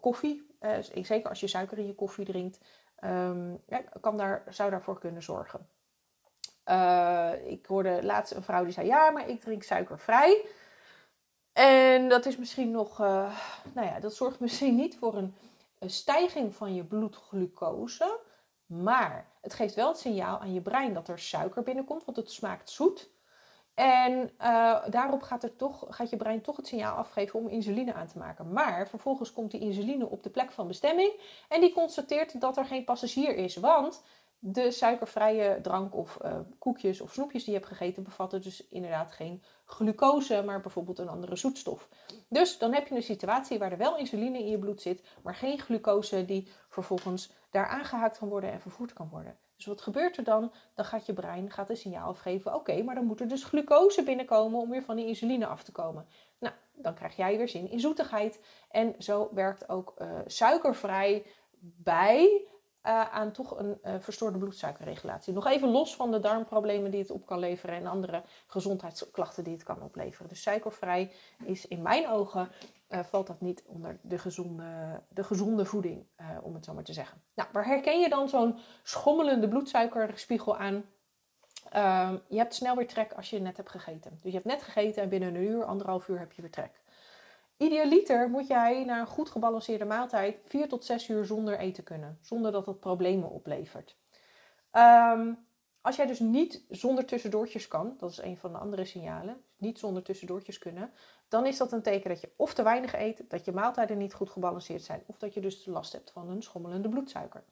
koffie. 0.00 0.46
zeker 1.02 1.28
als 1.28 1.40
je 1.40 1.46
suiker 1.46 1.78
in 1.78 1.86
je 1.86 1.94
koffie 1.94 2.24
drinkt, 2.24 2.60
ja, 3.66 3.82
kan 4.00 4.16
daar, 4.16 4.44
zou 4.48 4.70
daarvoor 4.70 4.98
kunnen 4.98 5.22
zorgen. 5.22 5.68
ik 7.44 7.66
hoorde 7.66 7.98
laatst 8.02 8.32
een 8.34 8.42
vrouw 8.42 8.64
die 8.64 8.72
zei: 8.72 8.86
Ja, 8.86 9.10
maar 9.10 9.28
ik 9.28 9.40
drink 9.40 9.62
suikervrij. 9.62 10.46
En 11.52 12.08
dat 12.08 12.26
is 12.26 12.36
misschien 12.36 12.70
nog, 12.70 12.98
nou 12.98 13.86
ja, 13.86 14.00
dat 14.00 14.14
zorgt 14.14 14.40
misschien 14.46 14.76
niet 14.76 14.96
voor 14.98 15.16
een 15.16 15.34
stijging 15.90 16.54
van 16.54 16.74
je 16.74 16.84
bloedglucose. 16.84 18.18
Maar 18.66 19.30
het 19.40 19.54
geeft 19.54 19.74
wel 19.74 19.88
het 19.88 19.98
signaal 19.98 20.38
aan 20.40 20.52
je 20.52 20.60
brein 20.60 20.94
dat 20.94 21.08
er 21.08 21.18
suiker 21.18 21.62
binnenkomt, 21.62 22.04
want 22.04 22.16
het 22.16 22.30
smaakt 22.30 22.70
zoet. 22.70 23.10
En 23.74 24.30
uh, 24.40 24.88
daarop 24.88 25.22
gaat, 25.22 25.42
er 25.42 25.56
toch, 25.56 25.86
gaat 25.88 26.10
je 26.10 26.16
brein 26.16 26.40
toch 26.42 26.56
het 26.56 26.66
signaal 26.66 26.96
afgeven 26.96 27.38
om 27.38 27.48
insuline 27.48 27.94
aan 27.94 28.06
te 28.06 28.18
maken. 28.18 28.52
Maar 28.52 28.88
vervolgens 28.88 29.32
komt 29.32 29.50
die 29.50 29.60
insuline 29.60 30.08
op 30.08 30.22
de 30.22 30.30
plek 30.30 30.50
van 30.50 30.66
bestemming 30.66 31.20
en 31.48 31.60
die 31.60 31.72
constateert 31.72 32.40
dat 32.40 32.56
er 32.56 32.64
geen 32.64 32.84
passagier 32.84 33.36
is. 33.36 33.56
Want 33.56 34.02
de 34.38 34.70
suikervrije 34.70 35.58
drank 35.62 35.94
of 35.94 36.18
uh, 36.24 36.38
koekjes 36.58 37.00
of 37.00 37.12
snoepjes 37.12 37.44
die 37.44 37.52
je 37.52 37.58
hebt 37.58 37.70
gegeten 37.72 38.02
bevatten 38.02 38.42
dus 38.42 38.68
inderdaad 38.68 39.12
geen 39.12 39.42
glucose, 39.64 40.42
maar 40.42 40.60
bijvoorbeeld 40.60 40.98
een 40.98 41.08
andere 41.08 41.36
zoetstof. 41.36 41.88
Dus 42.28 42.58
dan 42.58 42.72
heb 42.72 42.86
je 42.86 42.94
een 42.94 43.02
situatie 43.02 43.58
waar 43.58 43.72
er 43.72 43.78
wel 43.78 43.96
insuline 43.96 44.38
in 44.38 44.48
je 44.48 44.58
bloed 44.58 44.80
zit, 44.80 45.04
maar 45.22 45.34
geen 45.34 45.58
glucose 45.58 46.24
die 46.24 46.48
vervolgens 46.68 47.32
daar 47.50 47.66
aangehaakt 47.66 48.18
kan 48.18 48.28
worden 48.28 48.52
en 48.52 48.60
vervoerd 48.60 48.92
kan 48.92 49.08
worden. 49.08 49.38
Dus 49.56 49.66
wat 49.66 49.80
gebeurt 49.80 50.16
er 50.16 50.24
dan? 50.24 50.52
Dan 50.74 50.84
gaat 50.84 51.06
je 51.06 51.12
brein 51.12 51.50
gaat 51.50 51.70
een 51.70 51.76
signaal 51.76 52.08
afgeven: 52.08 52.54
oké, 52.54 52.82
maar 52.82 52.94
dan 52.94 53.04
moet 53.04 53.20
er 53.20 53.28
dus 53.28 53.44
glucose 53.44 54.02
binnenkomen 54.02 54.60
om 54.60 54.70
weer 54.70 54.82
van 54.82 54.96
die 54.96 55.06
insuline 55.06 55.46
af 55.46 55.62
te 55.62 55.72
komen. 55.72 56.06
Nou, 56.38 56.54
dan 56.74 56.94
krijg 56.94 57.16
jij 57.16 57.36
weer 57.36 57.48
zin 57.48 57.70
in 57.70 57.80
zoetigheid. 57.80 58.40
En 58.70 58.94
zo 58.98 59.30
werkt 59.32 59.68
ook 59.68 59.94
uh, 59.98 60.18
suikervrij 60.26 61.26
bij 61.58 62.46
uh, 62.86 63.14
aan 63.14 63.32
toch 63.32 63.58
een 63.58 63.78
uh, 63.84 63.94
verstoorde 63.98 64.38
bloedsuikerregulatie. 64.38 65.32
Nog 65.32 65.46
even 65.46 65.68
los 65.68 65.96
van 65.96 66.10
de 66.10 66.20
darmproblemen 66.20 66.90
die 66.90 67.00
het 67.00 67.10
op 67.10 67.26
kan 67.26 67.38
leveren 67.38 67.76
en 67.76 67.86
andere 67.86 68.22
gezondheidsklachten 68.46 69.44
die 69.44 69.52
het 69.52 69.62
kan 69.62 69.82
opleveren. 69.82 70.28
Dus 70.28 70.42
suikervrij 70.42 71.12
is 71.44 71.68
in 71.68 71.82
mijn 71.82 72.08
ogen 72.08 72.48
uh, 72.88 73.00
valt 73.00 73.26
dat 73.26 73.40
niet 73.40 73.62
onder 73.66 73.98
de 74.02 74.18
gezonde, 74.18 75.00
de 75.08 75.24
gezonde 75.24 75.64
voeding, 75.64 76.06
om 76.42 76.54
het 76.54 76.64
zo 76.64 76.74
maar 76.74 76.84
te 76.84 76.92
zeggen. 76.92 77.22
Nou, 77.34 77.48
waar 77.52 77.66
herken 77.66 78.00
je 78.00 78.08
dan 78.08 78.28
zo'n 78.28 78.58
schommelende 78.82 79.48
bloedsuikerspiegel 79.48 80.56
aan? 80.56 80.84
Ehm, 81.70 82.16
je 82.28 82.38
hebt 82.38 82.54
snel 82.54 82.76
weer 82.76 82.88
trek 82.88 83.12
als 83.12 83.30
je 83.30 83.40
net 83.40 83.56
hebt 83.56 83.70
gegeten. 83.70 84.10
Dus 84.10 84.22
je 84.22 84.30
hebt 84.30 84.44
net 84.44 84.62
gegeten 84.62 85.02
en 85.02 85.08
binnen 85.08 85.34
een 85.34 85.42
uur, 85.42 85.64
anderhalf 85.64 86.08
uur 86.08 86.18
heb 86.18 86.32
je 86.32 86.42
weer 86.42 86.50
trek. 86.50 86.80
Idealiter 87.56 88.30
moet 88.30 88.46
jij 88.46 88.84
naar 88.84 89.00
een 89.00 89.06
goed 89.06 89.30
gebalanceerde 89.30 89.84
maaltijd 89.84 90.40
4 90.44 90.68
tot 90.68 90.84
6 90.84 91.08
uur 91.08 91.24
zonder 91.24 91.58
eten 91.58 91.84
kunnen, 91.84 92.18
zonder 92.20 92.52
dat 92.52 92.64
dat 92.64 92.80
problemen 92.80 93.30
oplevert. 93.30 93.96
Um, 94.72 95.46
als 95.80 95.96
jij 95.96 96.06
dus 96.06 96.18
niet 96.18 96.64
zonder 96.68 97.04
tussendoortjes 97.04 97.68
kan, 97.68 97.94
dat 97.98 98.10
is 98.10 98.22
een 98.22 98.36
van 98.36 98.52
de 98.52 98.58
andere 98.58 98.84
signalen, 98.84 99.44
niet 99.56 99.78
zonder 99.78 100.02
tussendoortjes 100.02 100.58
kunnen, 100.58 100.92
dan 101.28 101.46
is 101.46 101.56
dat 101.56 101.72
een 101.72 101.82
teken 101.82 102.08
dat 102.10 102.20
je 102.20 102.32
of 102.36 102.54
te 102.54 102.62
weinig 102.62 102.94
eet, 102.94 103.30
dat 103.30 103.44
je 103.44 103.52
maaltijden 103.52 103.98
niet 103.98 104.14
goed 104.14 104.30
gebalanceerd 104.30 104.82
zijn, 104.82 105.02
of 105.06 105.18
dat 105.18 105.34
je 105.34 105.40
dus 105.40 105.66
last 105.66 105.92
hebt 105.92 106.10
van 106.10 106.28
een 106.30 106.42
schommelende 106.42 106.88
bloedsuiker. 106.88 107.44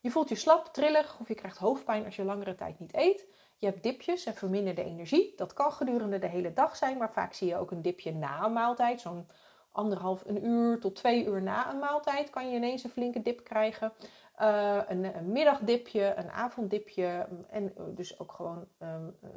Je 0.00 0.10
voelt 0.10 0.28
je 0.28 0.34
slap, 0.34 0.66
trillig 0.66 1.20
of 1.20 1.28
je 1.28 1.34
krijgt 1.34 1.56
hoofdpijn 1.56 2.04
als 2.04 2.16
je 2.16 2.24
langere 2.24 2.54
tijd 2.54 2.78
niet 2.78 2.94
eet. 2.94 3.26
Je 3.58 3.66
hebt 3.66 3.82
dipjes 3.82 4.24
en 4.24 4.34
verminderde 4.34 4.84
energie. 4.84 5.32
Dat 5.36 5.52
kan 5.52 5.72
gedurende 5.72 6.18
de 6.18 6.26
hele 6.26 6.52
dag 6.52 6.76
zijn, 6.76 6.98
maar 6.98 7.12
vaak 7.12 7.32
zie 7.32 7.48
je 7.48 7.56
ook 7.56 7.70
een 7.70 7.82
dipje 7.82 8.12
na 8.12 8.44
een 8.44 8.52
maaltijd. 8.52 9.00
Zo'n 9.00 9.28
anderhalf 9.72 10.22
een 10.26 10.46
uur 10.46 10.80
tot 10.80 10.96
twee 10.96 11.24
uur 11.24 11.42
na 11.42 11.70
een 11.70 11.78
maaltijd 11.78 12.30
kan 12.30 12.50
je 12.50 12.56
ineens 12.56 12.84
een 12.84 12.90
flinke 12.90 13.22
dip 13.22 13.44
krijgen. 13.44 13.92
Uh, 14.40 14.80
een, 14.86 15.32
middagdipje, 15.32 16.14
een 16.16 16.30
avonddipje 16.30 17.28
en 17.50 17.76
eh, 17.76 17.84
dus 17.88 18.18
ook 18.18 18.32
gewoon 18.32 18.66
um, 18.78 19.16
uh, 19.24 19.30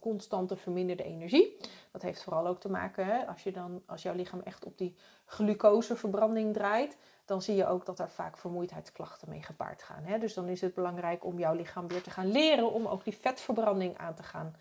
constante 0.00 0.56
verminderde 0.56 1.02
energie. 1.02 1.56
Dat 1.92 2.02
heeft 2.02 2.22
vooral 2.22 2.46
ook 2.46 2.60
te 2.60 2.70
maken 2.70 3.06
hè, 3.06 3.26
als, 3.26 3.42
je 3.42 3.52
dan, 3.52 3.82
als 3.86 4.02
jouw 4.02 4.14
lichaam 4.14 4.40
echt 4.40 4.64
op 4.64 4.78
die 4.78 4.96
glucoseverbranding 5.24 6.52
draait, 6.52 6.96
dan 7.24 7.42
zie 7.42 7.54
je 7.54 7.66
ook 7.66 7.86
dat 7.86 7.98
er 7.98 8.10
vaak 8.10 8.36
vermoeidheidsklachten 8.36 9.28
mee 9.28 9.42
gepaard 9.42 9.82
gaan. 9.82 10.04
Hè? 10.04 10.18
Dus 10.18 10.34
dan 10.34 10.48
is 10.48 10.60
het 10.60 10.74
belangrijk 10.74 11.24
om 11.24 11.38
jouw 11.38 11.54
lichaam 11.54 11.88
weer 11.88 12.02
te 12.02 12.10
gaan 12.10 12.30
leren 12.30 12.72
om 12.72 12.86
ook 12.86 13.04
die 13.04 13.16
vetverbranding 13.16 13.98
aan 13.98 14.14
te 14.14 14.22
gaan 14.22 14.54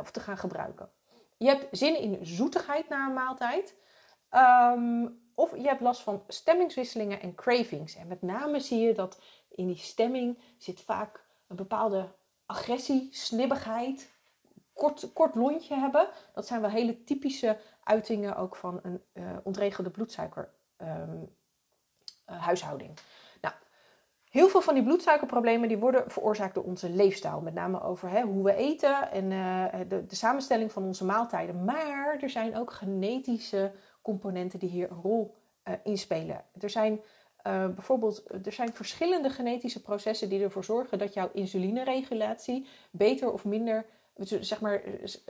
of 0.00 0.10
te 0.10 0.20
gaan 0.20 0.38
gebruiken. 0.38 0.90
Je 1.36 1.46
hebt 1.46 1.66
zin 1.70 1.98
in 1.98 2.26
zoetigheid 2.26 2.88
na 2.88 3.06
een 3.06 3.14
maaltijd. 3.14 3.74
Um, 4.30 5.29
of 5.40 5.56
je 5.56 5.68
hebt 5.68 5.80
last 5.80 6.00
van 6.00 6.22
stemmingswisselingen 6.28 7.20
en 7.20 7.34
cravings. 7.34 7.96
En 7.96 8.06
met 8.06 8.22
name 8.22 8.60
zie 8.60 8.80
je 8.80 8.94
dat 8.94 9.20
in 9.48 9.66
die 9.66 9.76
stemming 9.76 10.38
zit 10.56 10.80
vaak 10.80 11.24
een 11.46 11.56
bepaalde 11.56 12.08
agressie, 12.46 13.08
snibbigheid, 13.12 14.10
kort, 14.72 15.12
kort 15.12 15.34
lontje 15.34 15.74
hebben. 15.74 16.08
Dat 16.34 16.46
zijn 16.46 16.60
wel 16.60 16.70
hele 16.70 17.04
typische 17.04 17.58
uitingen 17.84 18.36
ook 18.36 18.56
van 18.56 18.80
een 18.82 19.02
uh, 19.12 19.36
ontregelde 19.42 19.90
bloedsuiker. 19.90 20.50
Um, 20.76 21.36
uh, 22.30 22.42
huishouding. 22.42 22.98
Nou, 23.40 23.54
heel 24.30 24.48
veel 24.48 24.60
van 24.60 24.74
die 24.74 24.82
bloedsuikerproblemen 24.82 25.68
die 25.68 25.78
worden 25.78 26.10
veroorzaakt 26.10 26.54
door 26.54 26.64
onze 26.64 26.88
leefstijl. 26.88 27.40
Met 27.40 27.54
name 27.54 27.82
over 27.82 28.10
hè, 28.10 28.22
hoe 28.22 28.44
we 28.44 28.54
eten 28.54 29.10
en 29.10 29.30
uh, 29.30 29.88
de, 29.88 30.06
de 30.06 30.14
samenstelling 30.14 30.72
van 30.72 30.84
onze 30.84 31.04
maaltijden. 31.04 31.64
Maar 31.64 32.18
er 32.20 32.30
zijn 32.30 32.56
ook 32.56 32.72
genetische 32.72 33.72
componenten 34.10 34.58
die 34.58 34.68
hier 34.68 34.90
een 34.90 35.00
rol 35.00 35.34
uh, 35.68 35.74
in 35.84 35.98
spelen. 35.98 36.44
Er 36.60 36.70
zijn 36.70 36.92
uh, 37.46 37.68
bijvoorbeeld 37.68 38.24
er 38.46 38.52
zijn 38.52 38.74
verschillende 38.74 39.30
genetische 39.30 39.82
processen 39.82 40.28
die 40.28 40.42
ervoor 40.42 40.64
zorgen 40.64 40.98
dat 40.98 41.14
jouw 41.14 41.30
insulineregulatie 41.32 42.66
beter 42.90 43.32
of 43.32 43.44
minder 43.44 43.84
zeg 44.24 44.60
maar, 44.60 44.82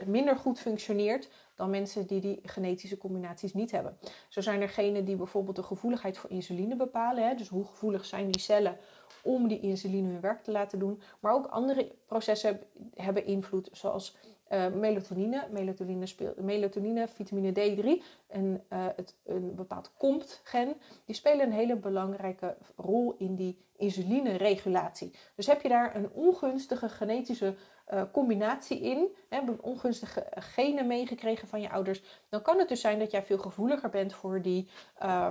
minder 0.05 0.35
goed 0.35 0.59
functioneert 0.59 1.29
dan 1.55 1.69
mensen 1.69 2.07
die 2.07 2.21
die 2.21 2.39
genetische 2.43 2.97
combinaties 2.97 3.53
niet 3.53 3.71
hebben. 3.71 3.97
Zo 4.29 4.41
zijn 4.41 4.61
er 4.61 4.69
genen 4.69 5.05
die 5.05 5.15
bijvoorbeeld 5.15 5.55
de 5.55 5.63
gevoeligheid 5.63 6.17
voor 6.17 6.29
insuline 6.29 6.75
bepalen. 6.75 7.27
Hè? 7.27 7.35
Dus 7.35 7.47
hoe 7.47 7.65
gevoelig 7.65 8.05
zijn 8.05 8.31
die 8.31 8.41
cellen 8.41 8.77
om 9.23 9.47
die 9.47 9.59
insuline 9.59 10.07
hun 10.07 10.21
werk 10.21 10.43
te 10.43 10.51
laten 10.51 10.79
doen. 10.79 11.01
Maar 11.19 11.33
ook 11.33 11.45
andere 11.45 11.91
processen 12.05 12.59
hebben 12.95 13.25
invloed, 13.25 13.69
zoals 13.71 14.17
uh, 14.51 14.67
melatonine. 14.67 15.47
Melatonine, 15.51 16.05
speelt, 16.05 16.41
melatonine, 16.41 17.07
vitamine 17.07 17.51
D3 17.51 18.03
en 18.27 18.63
uh, 18.73 18.85
het, 18.95 19.15
een 19.25 19.55
bepaald 19.55 19.91
COMT-gen. 19.97 20.73
Die 21.05 21.15
spelen 21.15 21.45
een 21.45 21.51
hele 21.51 21.75
belangrijke 21.75 22.57
rol 22.75 23.15
in 23.17 23.35
die 23.35 23.57
insulineregulatie. 23.77 25.11
Dus 25.35 25.47
heb 25.47 25.61
je 25.61 25.69
daar 25.69 25.95
een 25.95 26.11
ongunstige 26.11 26.89
genetische 26.89 27.55
uh, 27.93 28.01
combinatie 28.11 28.79
in, 28.79 29.07
hè, 29.29 29.39
ongunstige 29.61 30.27
genen 30.35 30.87
meegekregen 30.87 31.47
van 31.47 31.61
je 31.61 31.69
ouders, 31.69 32.03
dan 32.29 32.41
kan 32.41 32.59
het 32.59 32.69
dus 32.69 32.81
zijn 32.81 32.99
dat 32.99 33.11
jij 33.11 33.23
veel 33.23 33.37
gevoeliger 33.37 33.89
bent 33.89 34.13
voor 34.13 34.41
die, 34.41 34.67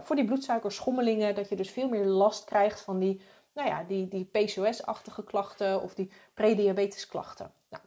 voor 0.03 0.17
die 0.17 0.25
bloedsuikerschommelingen, 0.25 1.35
dat 1.35 1.49
je 1.49 1.57
dus 1.57 1.71
veel 1.71 1.89
meer 1.89 2.05
last 2.05 2.45
krijgt 2.45 2.81
van 2.81 2.99
die, 2.99 3.21
nou 3.53 3.69
ja, 3.69 3.85
die, 3.85 4.09
die 4.09 4.25
PCOS-achtige 4.25 5.25
klachten 5.25 5.83
of 5.83 5.95
die 5.95 6.11
prediabetes 6.35 7.07
klachten. 7.07 7.53
Nou, 7.69 7.83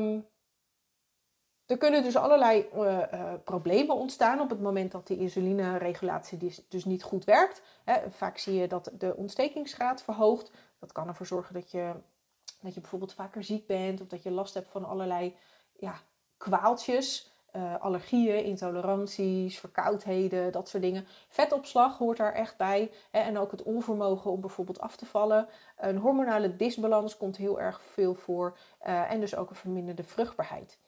um, 0.00 0.26
er 1.66 1.76
kunnen 1.76 2.02
dus 2.02 2.16
allerlei 2.16 2.68
uh, 2.74 2.82
uh, 3.12 3.32
problemen 3.44 3.96
ontstaan 3.96 4.40
op 4.40 4.50
het 4.50 4.60
moment 4.60 4.92
dat 4.92 5.06
die 5.06 5.18
insulineregulatie 5.18 6.38
dus, 6.38 6.68
dus 6.68 6.84
niet 6.84 7.02
goed 7.02 7.24
werkt. 7.24 7.62
Hè, 7.84 8.10
vaak 8.10 8.38
zie 8.38 8.54
je 8.54 8.68
dat 8.68 8.90
de 8.98 9.16
ontstekingsgraad 9.16 10.02
verhoogt. 10.02 10.50
Dat 10.78 10.92
kan 10.92 11.08
ervoor 11.08 11.26
zorgen 11.26 11.54
dat 11.54 11.70
je 11.70 11.94
dat 12.60 12.74
je 12.74 12.80
bijvoorbeeld 12.80 13.14
vaker 13.14 13.44
ziek 13.44 13.66
bent 13.66 14.00
of 14.00 14.06
dat 14.06 14.22
je 14.22 14.30
last 14.30 14.54
hebt 14.54 14.70
van 14.70 14.84
allerlei 14.84 15.36
ja, 15.72 16.00
kwaaltjes. 16.36 17.30
Uh, 17.56 17.74
allergieën, 17.80 18.44
intoleranties, 18.44 19.58
verkoudheden, 19.58 20.52
dat 20.52 20.68
soort 20.68 20.82
dingen. 20.82 21.06
Vetopslag 21.28 21.98
hoort 21.98 22.16
daar 22.16 22.32
echt 22.32 22.56
bij. 22.56 22.90
Hè, 23.10 23.20
en 23.20 23.38
ook 23.38 23.50
het 23.50 23.62
onvermogen 23.62 24.30
om 24.30 24.40
bijvoorbeeld 24.40 24.80
af 24.80 24.96
te 24.96 25.06
vallen. 25.06 25.48
Een 25.76 25.96
hormonale 25.96 26.56
disbalans 26.56 27.16
komt 27.16 27.36
heel 27.36 27.60
erg 27.60 27.80
veel 27.82 28.14
voor. 28.14 28.58
Uh, 28.86 29.10
en 29.12 29.20
dus 29.20 29.36
ook 29.36 29.50
een 29.50 29.56
verminderde 29.56 30.04
vruchtbaarheid. 30.04 30.78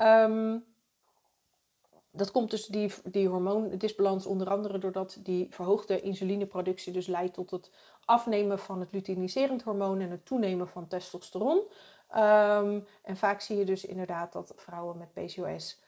Um, 0.00 0.64
dat 2.10 2.30
komt 2.30 2.50
dus 2.50 2.66
die, 2.66 2.92
die 3.04 3.28
hormoondisbalans 3.28 4.26
onder 4.26 4.50
andere 4.50 4.78
doordat 4.78 5.18
die 5.22 5.46
verhoogde 5.50 6.00
insulineproductie 6.00 6.92
dus 6.92 7.06
leidt 7.06 7.34
tot 7.34 7.50
het 7.50 7.70
afnemen 8.04 8.58
van 8.58 8.80
het 8.80 8.92
luteiniserend 8.92 9.62
hormoon 9.62 10.00
en 10.00 10.10
het 10.10 10.26
toenemen 10.26 10.68
van 10.68 10.86
testosteron. 10.86 11.56
Um, 12.16 12.86
en 13.02 13.16
vaak 13.16 13.40
zie 13.40 13.56
je 13.56 13.64
dus 13.64 13.84
inderdaad 13.84 14.32
dat 14.32 14.52
vrouwen 14.56 14.98
met 14.98 15.12
PCOS 15.12 15.82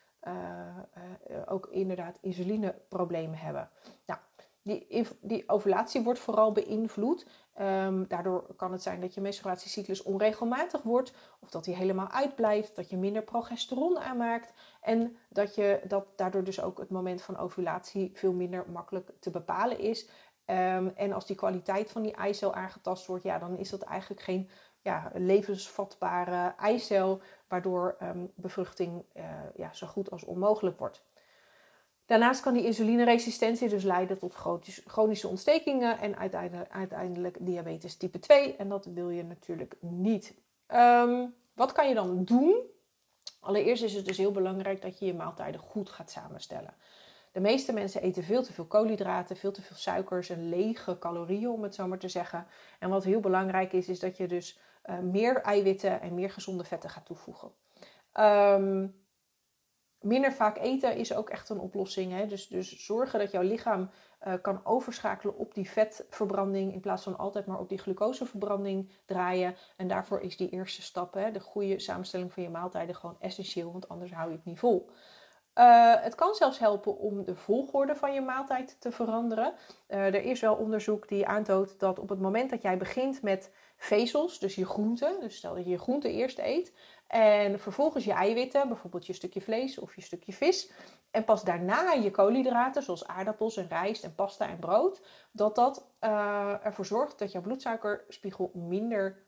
ook 1.47 1.67
inderdaad 1.67 2.19
insulineproblemen 2.21 3.39
hebben. 3.39 3.71
Nou, 4.07 4.21
die, 4.63 5.07
die 5.21 5.49
ovulatie 5.49 6.03
wordt 6.03 6.19
vooral 6.19 6.53
beïnvloed. 6.53 7.27
Um, 7.61 8.09
daardoor 8.09 8.55
kan 8.57 8.73
het 8.73 8.83
zijn 8.83 9.01
dat 9.01 9.15
je 9.15 9.21
menstruatiecyclus 9.21 10.03
onregelmatig 10.03 10.83
wordt, 10.83 11.13
of 11.41 11.51
dat 11.51 11.65
die 11.65 11.75
helemaal 11.75 12.09
uitblijft, 12.09 12.77
dat 12.77 12.91
je 12.91 12.97
minder 12.97 13.23
progesteron 13.23 13.99
aanmaakt 13.99 14.53
en 14.81 15.17
dat, 15.29 15.55
je, 15.55 15.81
dat 15.89 16.07
daardoor 16.17 16.45
dus 16.45 16.63
ook 16.63 16.79
het 16.79 16.91
moment 16.91 17.23
van 17.23 17.37
ovulatie 17.37 18.11
veel 18.15 18.33
minder 18.33 18.65
makkelijk 18.71 19.11
te 19.21 19.31
bepalen 19.31 19.79
is. 19.79 20.09
Um, 20.51 20.89
en 20.89 21.13
als 21.13 21.27
die 21.27 21.37
kwaliteit 21.37 21.91
van 21.91 22.03
die 22.03 22.15
eicel 22.15 22.55
aangetast 22.55 23.07
wordt, 23.07 23.25
ja, 23.25 23.39
dan 23.39 23.57
is 23.57 23.71
dat 23.71 23.83
eigenlijk 23.83 24.23
geen 24.23 24.51
ja, 24.87 25.11
levensvatbare 25.15 26.55
eicel, 26.59 27.21
waardoor 27.49 27.97
um, 28.03 28.33
bevruchting 28.35 29.05
uh, 29.17 29.25
ja, 29.57 29.73
zo 29.73 29.87
goed 29.87 30.11
als 30.11 30.25
onmogelijk 30.25 30.79
wordt. 30.79 31.05
Daarnaast 32.07 32.41
kan 32.41 32.55
die 32.55 32.65
insulineresistentie 32.65 33.69
dus 33.69 33.83
leiden 33.83 34.19
tot 34.19 34.35
chronische 34.87 35.29
ontstekingen 35.29 35.99
en 35.99 36.17
uiteindelijk, 36.71 37.37
diabetes 37.41 37.97
type 37.97 38.19
2. 38.19 38.57
En 38.57 38.69
dat 38.69 38.85
wil 38.85 39.11
je 39.11 39.25
natuurlijk 39.25 39.77
niet. 39.81 40.35
Um, 40.75 41.35
wat 41.55 41.73
kan 41.73 41.89
je 41.89 41.95
dan 41.95 42.25
doen? 42.25 42.63
Allereerst 43.41 43.83
is 43.83 43.95
het 43.95 44.07
dus 44.07 44.17
heel 44.17 44.33
belangrijk 44.33 44.83
dat 44.83 44.99
je 44.99 45.07
je 45.07 45.15
maaltijden 45.15 45.61
goed 45.61 45.91
gaat 45.91 46.11
samenstellen. 46.11 46.75
De 47.33 47.41
meeste 47.41 47.73
mensen 47.73 48.03
eten 48.03 48.25
veel 48.25 48.43
te 48.43 48.53
veel 48.53 48.65
koolhydraten, 48.65 49.37
veel 49.37 49.53
te 49.53 49.63
veel 49.63 49.77
suikers 49.77 50.31
en 50.31 50.49
lege 50.49 50.99
calorieën, 50.99 51.51
om 51.51 51.63
het 51.63 51.75
zo 51.75 51.87
maar 51.87 51.99
te 51.99 52.09
zeggen. 52.09 52.47
En 52.79 52.91
wat 52.91 53.05
heel 53.05 53.21
belangrijk 53.21 53.73
is, 53.73 53.89
is 53.89 54.01
dat 54.01 54.17
je 54.17 54.27
dus 54.27 54.59
uh, 54.87 54.99
meer 54.99 55.43
eiwitten 55.43 56.01
en 56.01 56.15
meer 56.15 56.31
gezonde 56.31 56.65
vetten 56.65 56.91
gaat 56.91 57.07
toevoegen. 57.07 57.53
Um, 58.21 59.05
minder 60.01 60.33
vaak 60.33 60.59
eten 60.59 60.97
is 60.97 61.15
ook 61.15 61.31
echt 61.31 61.49
een 61.49 61.59
oplossing. 61.59 62.13
Hè? 62.13 62.27
Dus, 62.27 62.49
dus 62.49 62.85
zorgen 62.85 63.19
dat 63.19 63.31
jouw 63.31 63.43
lichaam 63.43 63.91
uh, 64.27 64.35
kan 64.43 64.61
overschakelen 64.65 65.37
op 65.37 65.55
die 65.55 65.71
vetverbranding 65.71 66.73
in 66.73 66.81
plaats 66.81 67.03
van 67.03 67.19
altijd 67.19 67.47
maar 67.47 67.59
op 67.59 67.69
die 67.69 67.79
glucoseverbranding 67.79 68.91
draaien. 69.05 69.57
En 69.77 69.89
daarvoor 69.89 70.21
is 70.21 70.37
die 70.37 70.51
eerste 70.51 70.83
stap, 70.83 71.15
hè, 71.15 71.31
de 71.31 71.41
goede 71.41 71.79
samenstelling 71.79 72.33
van 72.33 72.43
je 72.43 72.51
maaltijden, 72.51 72.95
gewoon 72.95 73.17
essentieel, 73.21 73.73
want 73.73 73.89
anders 73.89 74.13
hou 74.13 74.31
je 74.31 74.37
het 74.37 74.45
niet 74.45 74.59
vol. 74.59 74.91
Uh, 75.59 75.95
het 75.99 76.15
kan 76.15 76.35
zelfs 76.35 76.59
helpen 76.59 76.99
om 76.99 77.25
de 77.25 77.37
volgorde 77.37 77.95
van 77.95 78.15
je 78.15 78.21
maaltijd 78.21 78.81
te 78.81 78.93
veranderen. 78.93 79.55
Er 79.87 80.15
is 80.15 80.41
wel 80.41 80.55
onderzoek 80.55 81.09
die 81.09 81.27
aantoont 81.27 81.79
dat 81.79 81.99
op 81.99 82.09
het 82.09 82.21
moment 82.21 82.51
dat 82.51 82.63
jij 82.63 82.77
begint 82.77 83.23
met 83.23 83.53
vezels, 83.77 84.39
dus 84.39 84.55
je 84.55 84.67
groenten, 84.67 85.21
dus 85.21 85.37
stel 85.37 85.55
dat 85.55 85.65
je 85.65 85.71
je 85.71 85.79
groenten 85.79 86.11
eerst 86.11 86.39
eet, 86.39 86.73
en 87.07 87.61
vervolgens 87.61 88.05
je 88.05 88.13
eiwitten, 88.13 88.69
bijvoorbeeld 88.69 89.07
je 89.07 89.13
stukje 89.13 89.41
vlees 89.41 89.79
of 89.79 89.95
je 89.95 90.03
stukje 90.03 90.33
vis. 90.33 90.71
En 91.11 91.25
pas 91.25 91.45
daarna 91.45 91.93
je 91.93 92.11
koolhydraten, 92.11 92.83
zoals 92.83 93.07
aardappels 93.07 93.57
en 93.57 93.69
rijst 93.69 94.05
en 94.05 94.15
pasta 94.15 94.49
en 94.49 94.59
brood. 94.59 95.01
Dat 95.33 95.55
dat 95.55 95.87
uh, 96.01 96.67
ervoor 96.67 96.87
zorgt 96.87 97.19
dat 97.19 97.33
jouw 97.33 97.43
bloedsuikerspiegel 97.43 98.51
minder, 98.55 99.27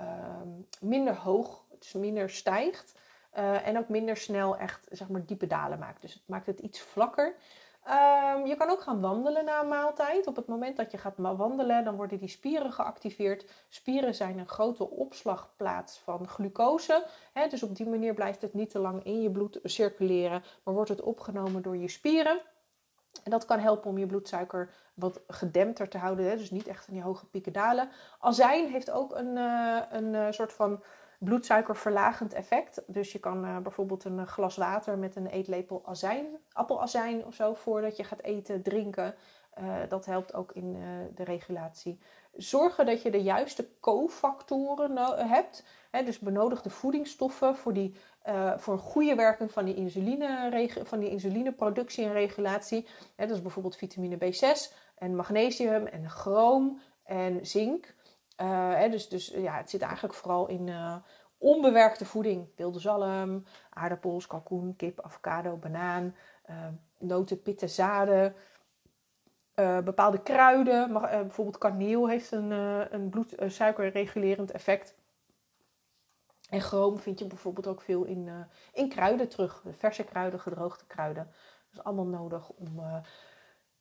uh, 0.00 0.40
minder 0.80 1.16
hoog, 1.16 1.64
dus 1.78 1.92
minder 1.92 2.30
stijgt. 2.30 2.98
Uh, 3.34 3.66
en 3.66 3.78
ook 3.78 3.88
minder 3.88 4.16
snel 4.16 4.56
echt 4.56 4.86
zeg 4.90 5.08
maar, 5.08 5.26
diepe 5.26 5.46
dalen 5.46 5.78
maakt. 5.78 6.02
Dus 6.02 6.12
het 6.12 6.22
maakt 6.26 6.46
het 6.46 6.60
iets 6.60 6.80
vlakker. 6.80 7.36
Um, 7.86 8.46
je 8.46 8.54
kan 8.56 8.70
ook 8.70 8.80
gaan 8.80 9.00
wandelen 9.00 9.44
na 9.44 9.60
een 9.60 9.68
maaltijd. 9.68 10.26
Op 10.26 10.36
het 10.36 10.46
moment 10.46 10.76
dat 10.76 10.90
je 10.90 10.98
gaat 10.98 11.14
wandelen, 11.16 11.84
dan 11.84 11.96
worden 11.96 12.18
die 12.18 12.28
spieren 12.28 12.72
geactiveerd. 12.72 13.50
Spieren 13.68 14.14
zijn 14.14 14.38
een 14.38 14.48
grote 14.48 14.90
opslagplaats 14.90 15.98
van 15.98 16.28
glucose. 16.28 17.06
Dus 17.48 17.62
op 17.62 17.76
die 17.76 17.88
manier 17.88 18.14
blijft 18.14 18.42
het 18.42 18.54
niet 18.54 18.70
te 18.70 18.78
lang 18.78 19.04
in 19.04 19.22
je 19.22 19.30
bloed 19.30 19.60
circuleren, 19.62 20.42
maar 20.62 20.74
wordt 20.74 20.90
het 20.90 21.02
opgenomen 21.02 21.62
door 21.62 21.76
je 21.76 21.88
spieren. 21.88 22.40
En 23.24 23.30
dat 23.30 23.44
kan 23.44 23.58
helpen 23.58 23.90
om 23.90 23.98
je 23.98 24.06
bloedsuiker 24.06 24.70
wat 24.94 25.20
gedempter 25.26 25.88
te 25.88 25.98
houden, 25.98 26.38
dus 26.38 26.50
niet 26.50 26.66
echt 26.66 26.86
in 26.86 26.92
die 26.92 27.02
hoge 27.02 27.26
pieken 27.26 27.52
dalen. 27.52 27.88
Azijn 28.18 28.70
heeft 28.70 28.90
ook 28.90 29.14
een, 29.16 29.36
uh, 29.36 29.80
een 29.90 30.14
uh, 30.14 30.26
soort 30.30 30.52
van 30.52 30.82
bloedsuikerverlagend 31.18 32.32
effect. 32.32 32.82
Dus 32.86 33.12
je 33.12 33.18
kan 33.18 33.44
uh, 33.44 33.58
bijvoorbeeld 33.58 34.04
een 34.04 34.26
glas 34.26 34.56
water 34.56 34.98
met 34.98 35.16
een 35.16 35.26
eetlepel 35.26 35.82
azijn, 35.86 36.26
appelazijn 36.52 37.24
of 37.24 37.34
zo, 37.34 37.54
voordat 37.54 37.96
je 37.96 38.04
gaat 38.04 38.22
eten, 38.22 38.62
drinken. 38.62 39.14
Uh, 39.60 39.74
dat 39.88 40.06
helpt 40.06 40.34
ook 40.34 40.52
in 40.52 40.74
uh, 40.74 40.88
de 41.14 41.24
regulatie. 41.24 41.98
Zorgen 42.32 42.86
dat 42.86 43.02
je 43.02 43.10
de 43.10 43.22
juiste 43.22 43.68
cofactoren 43.80 44.96
hebt. 45.28 45.64
Hè, 45.90 46.02
dus 46.02 46.18
benodigde 46.18 46.70
voedingsstoffen 46.70 47.56
voor, 47.56 47.72
die, 47.72 47.94
voor 48.56 48.72
een 48.74 48.78
goede 48.78 49.14
werking 49.14 49.52
van 49.52 49.64
die, 49.64 49.74
insuline, 49.74 50.68
van 50.84 50.98
die 50.98 51.10
insulineproductie 51.10 52.04
en 52.04 52.12
regulatie. 52.12 52.86
Hè, 53.16 53.26
dat 53.26 53.36
is 53.36 53.42
bijvoorbeeld 53.42 53.76
vitamine 53.76 54.16
B6 54.16 54.74
en 54.94 55.16
magnesium 55.16 55.86
en 55.86 56.10
chroom 56.10 56.80
en 57.04 57.46
zink. 57.46 57.94
Hè, 58.46 58.88
dus, 58.88 59.08
dus 59.08 59.26
ja, 59.26 59.56
het 59.56 59.70
zit 59.70 59.82
eigenlijk 59.82 60.14
vooral 60.14 60.48
in 60.48 60.66
uh, 60.66 60.96
onbewerkte 61.38 62.04
voeding. 62.04 62.48
Wilde 62.56 62.80
zalm, 62.80 63.44
aardappels, 63.70 64.26
kalkoen, 64.26 64.76
kip, 64.76 65.00
avocado, 65.00 65.56
banaan, 65.56 66.14
noten, 66.98 67.42
pitten, 67.42 67.68
zaden. 67.68 68.34
bepaalde 69.84 70.22
kruiden, 70.22 70.92
bijvoorbeeld 70.92 71.58
kaneel 71.58 72.08
heeft 72.08 72.32
een, 72.32 72.50
een 72.94 73.08
bloedsuikerregulerend 73.08 74.50
effect. 74.50 74.94
En 76.50 76.60
chroom 76.60 76.98
vind 76.98 77.18
je 77.18 77.26
bijvoorbeeld 77.26 77.66
ook 77.66 77.80
veel 77.80 78.04
in, 78.04 78.46
in 78.72 78.88
kruiden 78.88 79.28
terug. 79.28 79.62
Verse 79.70 80.04
kruiden, 80.04 80.40
gedroogde 80.40 80.86
kruiden. 80.86 81.24
Dat 81.24 81.72
is 81.72 81.84
allemaal 81.84 82.20
nodig 82.20 82.48
om 82.48 82.82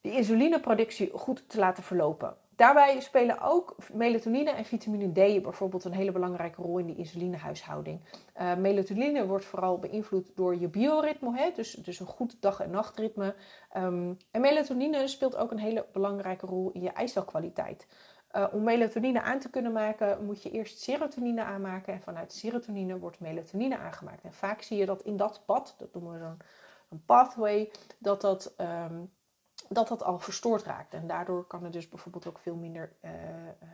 de 0.02 0.12
insulineproductie 0.12 1.12
goed 1.14 1.50
te 1.50 1.60
laten 1.60 1.84
verlopen. 1.84 2.38
Daarbij 2.58 3.00
spelen 3.00 3.42
ook 3.42 3.76
melatonine 3.94 4.50
en 4.50 4.66
vitamine 4.66 5.12
D 5.12 5.44
bijvoorbeeld 5.44 5.84
een 5.84 5.94
hele 5.94 6.12
belangrijke 6.12 6.62
rol 6.62 6.78
in 6.78 6.86
die 6.86 6.96
insulinehuishouding. 6.96 8.02
Uh, 8.38 8.56
melatonine 8.56 9.28
wordt 9.28 9.46
vooral 9.46 9.80
beïnvloed 9.80 10.32
door 10.36 10.60
je 10.60 10.68
bioritme, 10.68 11.38
hè? 11.38 11.52
Dus, 11.52 11.72
dus 11.72 12.00
een 12.00 12.06
goed 12.06 12.42
dag- 12.42 12.60
en 12.60 12.70
nachtritme. 12.70 13.36
Um, 13.76 14.18
en 14.32 14.42
melatonine 14.42 15.08
speelt 15.08 15.36
ook 15.36 15.52
een 15.52 15.60
hele 15.60 15.86
belangrijke 15.94 16.46
rol 16.46 16.72
in 16.72 16.82
je 16.82 16.92
eicelkwaliteit. 16.92 17.88
Uh, 18.32 18.48
om 18.52 18.64
melatonine 18.64 19.22
aan 19.22 19.40
te 19.40 19.50
kunnen 19.50 19.72
maken, 19.72 20.26
moet 20.26 20.44
je 20.44 20.52
eerst 20.52 20.80
serotonine 20.80 21.44
aanmaken. 21.44 21.94
En 21.94 22.02
vanuit 22.02 22.34
serotonine 22.34 23.00
wordt 23.00 23.20
melatonine 23.20 23.78
aangemaakt. 23.78 24.24
En 24.24 24.34
vaak 24.34 24.62
zie 24.62 24.78
je 24.78 24.86
dat 24.86 25.02
in 25.02 25.18
dat 25.18 25.44
pad, 25.46 25.76
dat 25.78 25.94
noemen 25.94 26.14
we 26.14 26.20
dan 26.20 26.38
een 26.90 27.04
pathway, 27.06 27.72
dat 28.00 28.22
dat 28.22 28.54
um, 28.58 29.12
dat 29.70 29.88
dat 29.88 30.04
al 30.04 30.20
verstoord 30.20 30.64
raakt. 30.64 30.94
En 30.94 31.08
daardoor 31.08 31.46
kan 31.46 31.64
er 31.64 31.72
dus 31.72 31.90
bijvoorbeeld 31.90 32.28
ook 32.28 32.40
veel 32.40 32.56
minder 32.56 32.92
uh, 33.02 33.12
uh, 33.12 33.70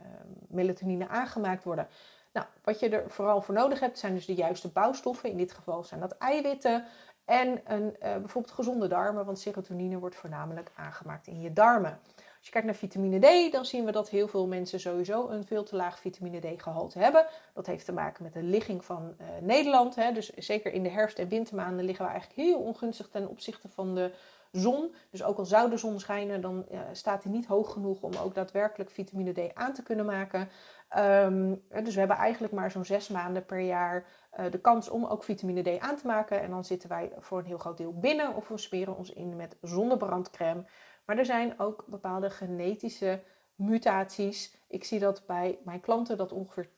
melatonine 0.48 1.08
aangemaakt 1.08 1.64
worden. 1.64 1.88
Nou, 2.34 2.46
wat 2.64 2.80
je 2.80 2.90
er 2.90 3.10
vooral 3.10 3.42
voor 3.42 3.54
nodig 3.54 3.80
hebt, 3.80 4.00
zijn 4.00 4.14
dus 4.14 4.26
de 4.26 4.34
juiste 4.34 4.68
bouwstoffen. 4.68 5.30
In 5.30 5.38
dit 5.38 5.52
geval 5.52 5.84
zijn 5.84 6.00
dat 6.00 6.18
eiwitten 6.18 6.86
en 7.26 7.62
een, 7.66 7.84
uh, 7.84 8.00
bijvoorbeeld 8.00 8.54
gezonde 8.54 8.88
darmen, 8.88 9.26
want 9.26 9.40
serotonine 9.40 10.00
wordt 10.00 10.16
voornamelijk 10.16 10.72
aangemaakt 10.76 11.28
in 11.28 11.42
je 11.42 11.54
darmen. 11.54 12.00
Als 12.16 12.52
je 12.52 12.60
kijkt 12.60 12.68
naar 12.68 12.90
vitamine 12.90 13.20
D, 13.20 13.52
dan 13.52 13.66
zien 13.66 13.86
we 13.86 13.92
dat 13.92 14.10
heel 14.10 14.28
veel 14.28 14.48
mensen 14.48 14.80
sowieso 14.80 15.30
een 15.30 15.46
veel 15.46 15.64
te 15.64 15.76
laag 15.76 16.00
vitamine 16.00 16.40
D 16.40 16.62
gehalte 16.62 17.00
hebben. 17.00 17.26
Dat 17.54 17.66
heeft 17.66 17.86
te 17.86 17.92
maken 17.92 18.24
met 18.24 18.34
de 18.34 18.44
ligging 18.44 18.86
van 18.86 19.16
Nederland. 19.42 19.96
Hè. 19.96 20.12
Dus 20.12 20.30
zeker 20.30 20.74
in 20.74 20.84
de 20.84 20.90
herfst- 20.90 21.20
en 21.20 21.28
wintermaanden 21.28 21.86
liggen 21.86 22.06
we 22.06 22.12
eigenlijk 22.12 22.42
heel 22.42 22.60
ongunstig 22.60 23.10
ten 23.10 23.28
opzichte 23.28 23.70
van 23.70 23.96
de 23.96 24.12
zon. 24.54 24.96
Dus 25.10 25.24
ook 25.24 25.38
al 25.38 25.46
zou 25.46 25.70
de 25.70 25.78
zon 25.78 26.00
schijnen, 26.00 26.42
dan 26.42 26.66
staat 26.92 27.24
hij 27.24 27.32
niet 27.32 27.46
hoog 27.46 27.72
genoeg 27.72 28.02
om 28.02 28.12
ook 28.16 28.36
daadwerkelijk 28.36 28.90
vitamine 28.90 29.32
D 29.32 29.54
aan 29.54 29.74
te 29.74 29.84
kunnen 29.84 30.06
maken. 30.06 30.50
Um, 30.98 31.64
dus 31.84 31.94
we 31.94 32.00
hebben 32.00 32.18
eigenlijk 32.18 32.54
maar 32.54 32.72
zo'n 32.72 32.86
zes 32.86 33.08
maanden 33.08 33.46
per 33.46 33.60
jaar 33.60 34.06
uh, 34.40 34.52
de 34.52 34.60
kans 34.60 34.90
om 34.90 35.06
ook 35.06 35.24
vitamine 35.24 35.62
D 35.62 35.80
aan 35.80 35.96
te 35.96 36.08
maken. 36.08 36.42
En 36.42 36.50
dan 36.50 36.66
zitten 36.66 36.90
wij 36.90 37.12
voor 37.20 37.40
een 37.40 37.46
heel 37.46 37.58
groot 37.58 37.78
deel 37.78 38.00
binnen 38.00 38.36
of 38.36 38.48
we 38.48 38.58
smeren 38.58 38.98
ons 38.98 39.10
in 39.10 39.36
met 39.36 39.58
zonnebrandcrème. 39.62 40.66
Maar 41.06 41.18
er 41.18 41.26
zijn 41.26 41.60
ook 41.60 41.84
bepaalde 41.88 42.30
genetische 42.30 43.24
mutaties 43.56 44.58
Ik 44.68 44.84
zie 44.84 45.00
dat 45.00 45.26
bij 45.26 45.60
mijn 45.64 45.80
klanten 45.80 46.18
dat 46.18 46.32
ongeveer 46.32 46.70
80% 46.70 46.72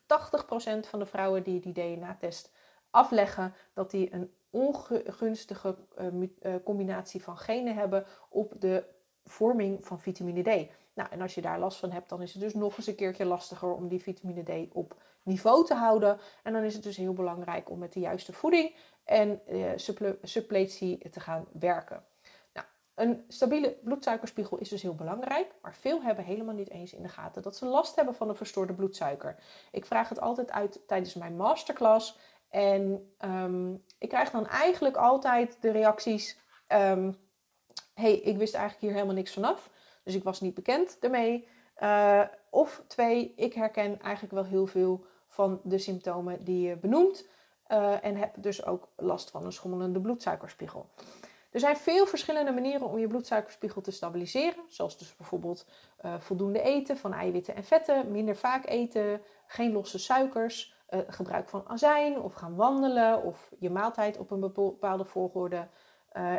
van 0.88 0.98
de 0.98 1.06
vrouwen 1.06 1.42
die 1.42 1.60
die 1.60 1.72
DNA-test 1.72 2.52
afleggen, 2.90 3.54
dat 3.74 3.90
die 3.90 4.14
een 4.14 4.35
ongunstige 4.50 5.76
uh, 6.00 6.54
combinatie 6.64 7.22
van 7.22 7.36
genen 7.36 7.74
hebben 7.74 8.06
op 8.28 8.52
de 8.58 8.84
vorming 9.24 9.86
van 9.86 10.00
vitamine 10.00 10.42
D. 10.42 10.70
Nou, 10.94 11.10
en 11.10 11.20
als 11.20 11.34
je 11.34 11.40
daar 11.40 11.58
last 11.58 11.78
van 11.78 11.90
hebt, 11.90 12.08
dan 12.08 12.22
is 12.22 12.32
het 12.32 12.42
dus 12.42 12.54
nog 12.54 12.76
eens 12.76 12.86
een 12.86 12.94
keertje 12.94 13.24
lastiger 13.24 13.74
om 13.74 13.88
die 13.88 14.02
vitamine 14.02 14.42
D 14.42 14.74
op 14.74 14.96
niveau 15.22 15.64
te 15.64 15.74
houden. 15.74 16.18
En 16.42 16.52
dan 16.52 16.62
is 16.62 16.74
het 16.74 16.82
dus 16.82 16.96
heel 16.96 17.12
belangrijk 17.12 17.70
om 17.70 17.78
met 17.78 17.92
de 17.92 18.00
juiste 18.00 18.32
voeding 18.32 18.74
en 19.04 19.40
uh, 19.48 19.70
suppletie 20.22 21.10
te 21.10 21.20
gaan 21.20 21.46
werken. 21.52 22.04
Nou, 22.52 22.66
een 22.94 23.24
stabiele 23.28 23.76
bloedsuikerspiegel 23.84 24.58
is 24.58 24.68
dus 24.68 24.82
heel 24.82 24.94
belangrijk, 24.94 25.54
maar 25.62 25.74
veel 25.74 26.02
hebben 26.02 26.24
helemaal 26.24 26.54
niet 26.54 26.70
eens 26.70 26.92
in 26.92 27.02
de 27.02 27.08
gaten 27.08 27.42
dat 27.42 27.56
ze 27.56 27.66
last 27.66 27.96
hebben 27.96 28.14
van 28.14 28.28
een 28.28 28.36
verstoorde 28.36 28.74
bloedsuiker. 28.74 29.36
Ik 29.70 29.86
vraag 29.86 30.08
het 30.08 30.20
altijd 30.20 30.50
uit 30.50 30.80
tijdens 30.86 31.14
mijn 31.14 31.36
masterclass 31.36 32.18
en 32.48 33.12
um, 33.24 33.84
ik 33.98 34.08
krijg 34.08 34.30
dan 34.30 34.46
eigenlijk 34.46 34.96
altijd 34.96 35.56
de 35.60 35.70
reacties: 35.70 36.38
um, 36.68 37.16
hey, 37.94 38.12
ik 38.12 38.36
wist 38.36 38.54
eigenlijk 38.54 38.84
hier 38.84 38.92
helemaal 38.92 39.14
niks 39.14 39.32
vanaf. 39.32 39.70
Dus 40.02 40.14
ik 40.14 40.24
was 40.24 40.40
niet 40.40 40.54
bekend 40.54 40.98
ermee. 41.00 41.48
Uh, 41.82 42.22
of 42.50 42.84
twee, 42.86 43.32
ik 43.36 43.54
herken 43.54 44.00
eigenlijk 44.00 44.34
wel 44.34 44.44
heel 44.44 44.66
veel 44.66 45.04
van 45.26 45.60
de 45.62 45.78
symptomen 45.78 46.44
die 46.44 46.68
je 46.68 46.76
benoemt. 46.76 47.28
Uh, 47.68 48.04
en 48.04 48.16
heb 48.16 48.34
dus 48.36 48.64
ook 48.64 48.88
last 48.96 49.30
van 49.30 49.44
een 49.44 49.52
schommelende 49.52 50.00
bloedsuikerspiegel. 50.00 50.88
Er 51.50 51.60
zijn 51.60 51.76
veel 51.76 52.06
verschillende 52.06 52.52
manieren 52.52 52.88
om 52.88 52.98
je 52.98 53.06
bloedsuikerspiegel 53.06 53.80
te 53.80 53.90
stabiliseren. 53.90 54.62
Zoals 54.68 54.98
dus 54.98 55.16
bijvoorbeeld 55.16 55.66
uh, 56.04 56.14
voldoende 56.18 56.62
eten 56.62 56.96
van 56.96 57.12
eiwitten 57.12 57.54
en 57.54 57.64
vetten, 57.64 58.10
minder 58.10 58.36
vaak 58.36 58.66
eten, 58.66 59.22
geen 59.46 59.72
losse 59.72 59.98
suikers, 59.98 60.75
uh, 60.90 61.00
gebruik 61.06 61.48
van 61.48 61.68
azijn 61.68 62.20
of 62.20 62.34
gaan 62.34 62.56
wandelen 62.56 63.22
of 63.22 63.52
je 63.58 63.70
maaltijd 63.70 64.18
op 64.18 64.30
een 64.30 64.40
bepaalde 64.40 65.04
volgorde 65.04 65.68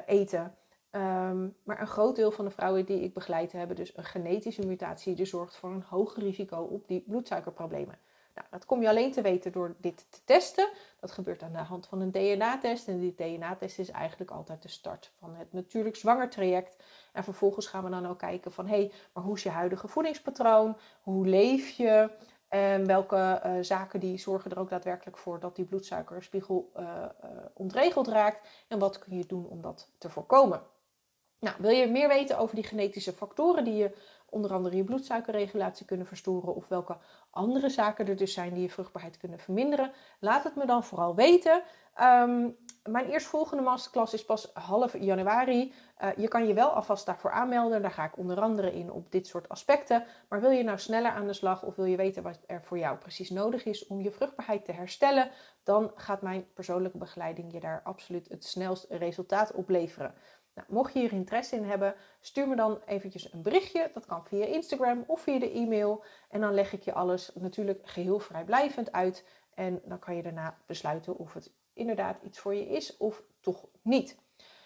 eten. 0.06 0.56
Um, 0.92 1.56
maar 1.64 1.82
een 1.82 1.88
groot 1.88 2.16
deel 2.16 2.32
van 2.32 2.46
de 2.46 2.52
vrouwen 2.52 2.86
die 2.86 3.02
ik 3.02 3.14
begeleid 3.14 3.52
hebben 3.52 3.76
dus 3.76 3.98
een 3.98 4.04
genetische 4.04 4.66
mutatie 4.66 5.16
die 5.16 5.26
zorgt 5.26 5.56
voor 5.56 5.70
een 5.70 5.84
hoger 5.90 6.24
risico 6.24 6.58
op 6.58 6.88
die 6.88 7.04
bloedsuikerproblemen. 7.08 8.00
Nou, 8.36 8.48
dat 8.50 8.66
kom 8.66 8.82
je 8.82 8.90
alleen 8.90 9.12
te 9.12 9.22
weten 9.22 9.52
door 9.52 9.76
dit 9.80 10.06
te 10.10 10.20
testen. 10.24 10.70
Dat 11.00 11.12
gebeurt 11.12 11.44
aan 11.44 11.52
de 11.52 11.58
hand 11.58 11.88
van 11.88 12.02
een 12.02 12.12
DNA-test. 12.12 12.88
En 12.88 13.00
die 13.00 13.16
DNA-test 13.16 13.80
is 13.80 13.90
eigenlijk 13.90 14.32
altijd 14.32 14.62
de 14.62 14.70
start 14.70 15.12
van 15.20 15.36
het 15.36 15.54
natuurlijk 15.54 15.96
zwanger 15.96 16.30
traject. 16.30 16.84
En 17.14 17.24
vervolgens 17.24 17.68
gaan 17.68 17.84
we 17.84 17.90
dan 17.90 18.08
ook 18.08 18.20
kijken 18.20 18.52
van, 18.52 18.68
hé, 18.68 18.76
hey, 18.76 18.92
maar 19.14 19.24
hoe 19.24 19.36
is 19.36 19.44
je 19.44 19.50
huidige 19.50 19.88
voedingspatroon? 19.88 20.78
Hoe 21.02 21.28
leef 21.28 21.70
je? 21.70 22.10
En 22.48 22.86
welke 22.86 23.42
uh, 23.46 23.52
zaken 23.62 24.00
die 24.00 24.18
zorgen 24.18 24.52
er 24.52 24.60
ook 24.60 24.70
daadwerkelijk 24.70 25.18
voor 25.18 25.40
dat 25.40 25.56
die 25.56 25.66
bloedsuikerspiegel 25.66 26.72
uh, 26.80 27.06
ontregeld 27.54 28.08
raakt? 28.08 28.48
En 28.68 28.80
wat 28.80 29.00
kun 29.00 29.18
je 29.18 29.26
doen 29.26 29.48
om 29.48 29.62
dat 29.62 29.90
te 29.98 30.10
voorkomen? 30.10 30.62
Nou, 31.40 31.56
wil 31.60 31.72
je 31.72 31.88
meer 31.88 32.08
weten 32.08 32.38
over 32.38 32.56
die 32.56 32.64
genetische 32.64 33.14
factoren 33.14 33.64
die 33.64 33.76
je 33.76 33.98
onder 34.30 34.54
andere 34.54 34.76
je 34.76 34.84
bloedsuikerregulatie 34.84 35.86
kunnen 35.86 36.08
verstoren 36.08 36.56
of 36.56 36.68
welke 36.68 36.98
andere 37.30 37.70
zaken 37.70 38.08
er 38.08 38.16
dus 38.16 38.34
zijn 38.34 38.54
die 38.54 38.62
je 38.62 38.70
vruchtbaarheid 38.70 39.18
kunnen 39.18 39.40
verminderen? 39.40 39.92
Laat 40.20 40.44
het 40.44 40.56
me 40.56 40.66
dan 40.66 40.84
vooral 40.84 41.16
weten. 41.16 41.64
Um, 42.02 42.58
mijn 42.84 43.10
eerstvolgende 43.10 43.64
masterclass 43.64 44.14
is 44.14 44.26
pas 44.26 44.52
half 44.54 44.98
januari. 44.98 45.74
Uh, 46.04 46.10
je 46.18 46.28
kan 46.28 46.48
je 46.48 46.54
wel 46.54 46.70
alvast 46.70 47.06
daarvoor 47.06 47.32
aanmelden. 47.32 47.82
Daar 47.82 47.92
ga 47.92 48.06
ik 48.06 48.18
onder 48.18 48.42
andere 48.42 48.74
in 48.74 48.92
op 48.92 49.12
dit 49.12 49.28
soort 49.28 49.50
aspecten. 49.50 50.06
Maar 50.30 50.42
wil 50.42 50.50
je 50.50 50.64
nou 50.64 50.78
sneller 50.80 51.12
aan 51.12 51.28
de 51.28 51.34
slag 51.34 51.64
of 51.64 51.76
wil 51.76 51.86
je 51.86 51.98
weten 51.98 52.24
wat 52.24 52.40
er 52.46 52.64
voor 52.64 52.78
jou 52.78 52.98
precies 52.98 53.30
nodig 53.30 53.66
is 53.66 53.88
om 53.88 54.02
je 54.02 54.12
vruchtbaarheid 54.12 54.66
te 54.66 54.72
herstellen, 54.72 55.30
dan 55.64 55.92
gaat 55.96 56.22
mijn 56.22 56.54
persoonlijke 56.54 56.98
begeleiding 56.98 57.54
je 57.54 57.60
daar 57.60 57.82
absoluut 57.84 58.30
het 58.30 58.46
snelst 58.46 58.86
resultaat 58.90 59.52
opleveren. 59.52 60.14
Nou, 60.58 60.70
mocht 60.70 60.94
je 60.94 61.00
hier 61.00 61.12
interesse 61.12 61.56
in 61.56 61.64
hebben, 61.64 61.96
stuur 62.20 62.48
me 62.48 62.56
dan 62.56 62.82
eventjes 62.86 63.34
een 63.34 63.42
berichtje. 63.42 63.90
Dat 63.94 64.06
kan 64.06 64.26
via 64.26 64.46
Instagram 64.46 65.04
of 65.08 65.22
via 65.22 65.40
de 65.40 65.52
e-mail. 65.52 66.04
En 66.30 66.42
dan 66.42 66.54
leg 66.54 66.74
ik 66.74 66.84
je 66.84 66.94
alles 66.94 67.32
natuurlijk 67.34 67.80
geheel 67.84 68.20
vrijblijvend 68.20 68.92
uit. 68.92 69.26
En 69.54 69.82
dan 69.86 70.00
kan 70.00 70.16
je 70.16 70.24
daarna 70.24 70.58
besluiten 70.66 71.18
of 71.18 71.34
het 71.34 71.52
inderdaad 71.74 72.22
iets 72.24 72.40
voor 72.40 72.56
je 72.56 72.68
is 72.68 72.98
of 72.98 73.24
toch 73.40 73.68
niet. 73.82 74.18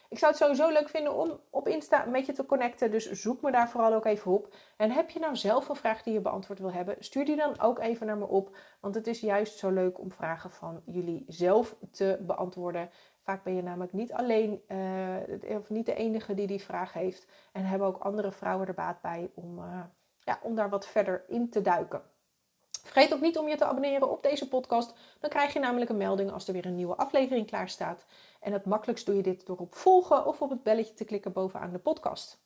Ik 0.10 0.20
zou 0.20 0.32
het 0.32 0.42
sowieso 0.42 0.70
leuk 0.70 0.90
vinden 0.90 1.16
om 1.16 1.40
op 1.50 1.68
Insta 1.68 2.06
met 2.06 2.26
je 2.26 2.34
te 2.34 2.46
connecten. 2.46 2.92
Dus 2.92 3.12
zoek 3.12 3.42
me 3.42 3.52
daar 3.52 3.70
vooral 3.70 3.94
ook 3.94 4.06
even 4.06 4.32
op. 4.32 4.56
En 4.78 4.92
heb 4.92 5.10
je 5.10 5.20
nou 5.20 5.36
zelf 5.36 5.70
een 5.70 5.76
vraag 5.76 6.04
die 6.04 6.14
je 6.14 6.22
beantwoord 6.22 6.60
wil 6.60 6.72
hebben, 6.72 6.96
stuur 7.00 7.26
die 7.26 7.36
dan 7.36 7.60
ook 7.60 7.80
even 7.80 8.08
naar 8.08 8.18
me 8.18 8.28
op. 8.28 8.58
Want 8.80 8.96
het 8.96 9.08
is 9.08 9.20
juist 9.20 9.58
zo 9.58 9.70
leuk 9.70 10.00
om 10.00 10.12
vragen 10.12 10.52
van 10.52 10.82
jullie 10.86 11.26
zelf 11.28 11.76
te 11.92 12.20
beantwoorden. 12.22 12.90
Vaak 13.24 13.44
ben 13.44 13.56
je 13.56 13.64
namelijk 13.64 13.94
niet 13.94 14.14
alleen, 14.14 14.62
uh, 14.68 15.58
of 15.58 15.70
niet 15.70 15.86
de 15.86 15.96
enige 15.96 16.34
die 16.34 16.48
die 16.48 16.62
vraag 16.62 16.94
heeft. 16.94 17.28
En 17.52 17.66
hebben 17.66 17.88
ook 17.88 17.98
andere 17.98 18.32
vrouwen 18.32 18.68
er 18.68 18.74
baat 18.74 19.02
bij 19.02 19.32
om, 19.34 19.58
uh, 19.58 19.84
ja, 20.20 20.40
om 20.44 20.56
daar 20.56 20.70
wat 20.70 20.88
verder 20.88 21.24
in 21.28 21.50
te 21.50 21.62
duiken. 21.62 22.02
Vergeet 22.84 23.14
ook 23.14 23.22
niet 23.22 23.38
om 23.38 23.48
je 23.48 23.56
te 23.56 23.66
abonneren 23.66 24.10
op 24.10 24.24
deze 24.24 24.48
podcast. 24.48 24.94
Dan 25.20 25.30
krijg 25.30 25.54
je 25.54 25.60
namelijk 25.60 25.90
een 25.90 25.98
melding 25.98 26.32
als 26.32 26.48
er 26.48 26.54
weer 26.54 26.66
een 26.66 26.76
nieuwe 26.76 26.96
aflevering 26.96 27.48
klaar 27.48 27.70
staat. 27.70 28.06
En 28.40 28.54
het 28.54 28.66
makkelijkst 28.66 29.06
doe 29.06 29.16
je 29.16 29.24
dit 29.24 29.46
door 29.46 29.58
op 29.58 29.76
volgen 29.76 30.26
of 30.26 30.42
op 30.42 30.50
het 30.50 30.64
belletje 30.64 30.94
te 30.94 31.06
klikken 31.06 31.32
bovenaan 31.32 31.72
de 31.72 31.80
podcast. 31.80 32.44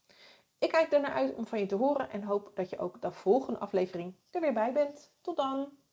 Ik 0.60 0.72
kijk 0.72 0.92
ernaar 0.92 1.14
uit 1.14 1.36
om 1.36 1.46
van 1.46 1.60
je 1.60 1.66
te 1.66 1.76
horen 1.76 2.10
en 2.10 2.24
hoop 2.24 2.52
dat 2.54 2.70
je 2.70 2.78
ook 2.78 3.02
de 3.02 3.12
volgende 3.12 3.60
aflevering 3.60 4.16
er 4.32 4.42
weer 4.42 4.54
bij 4.54 4.74
bent. 4.74 5.14
Tot 5.22 5.38
dan! 5.38 5.85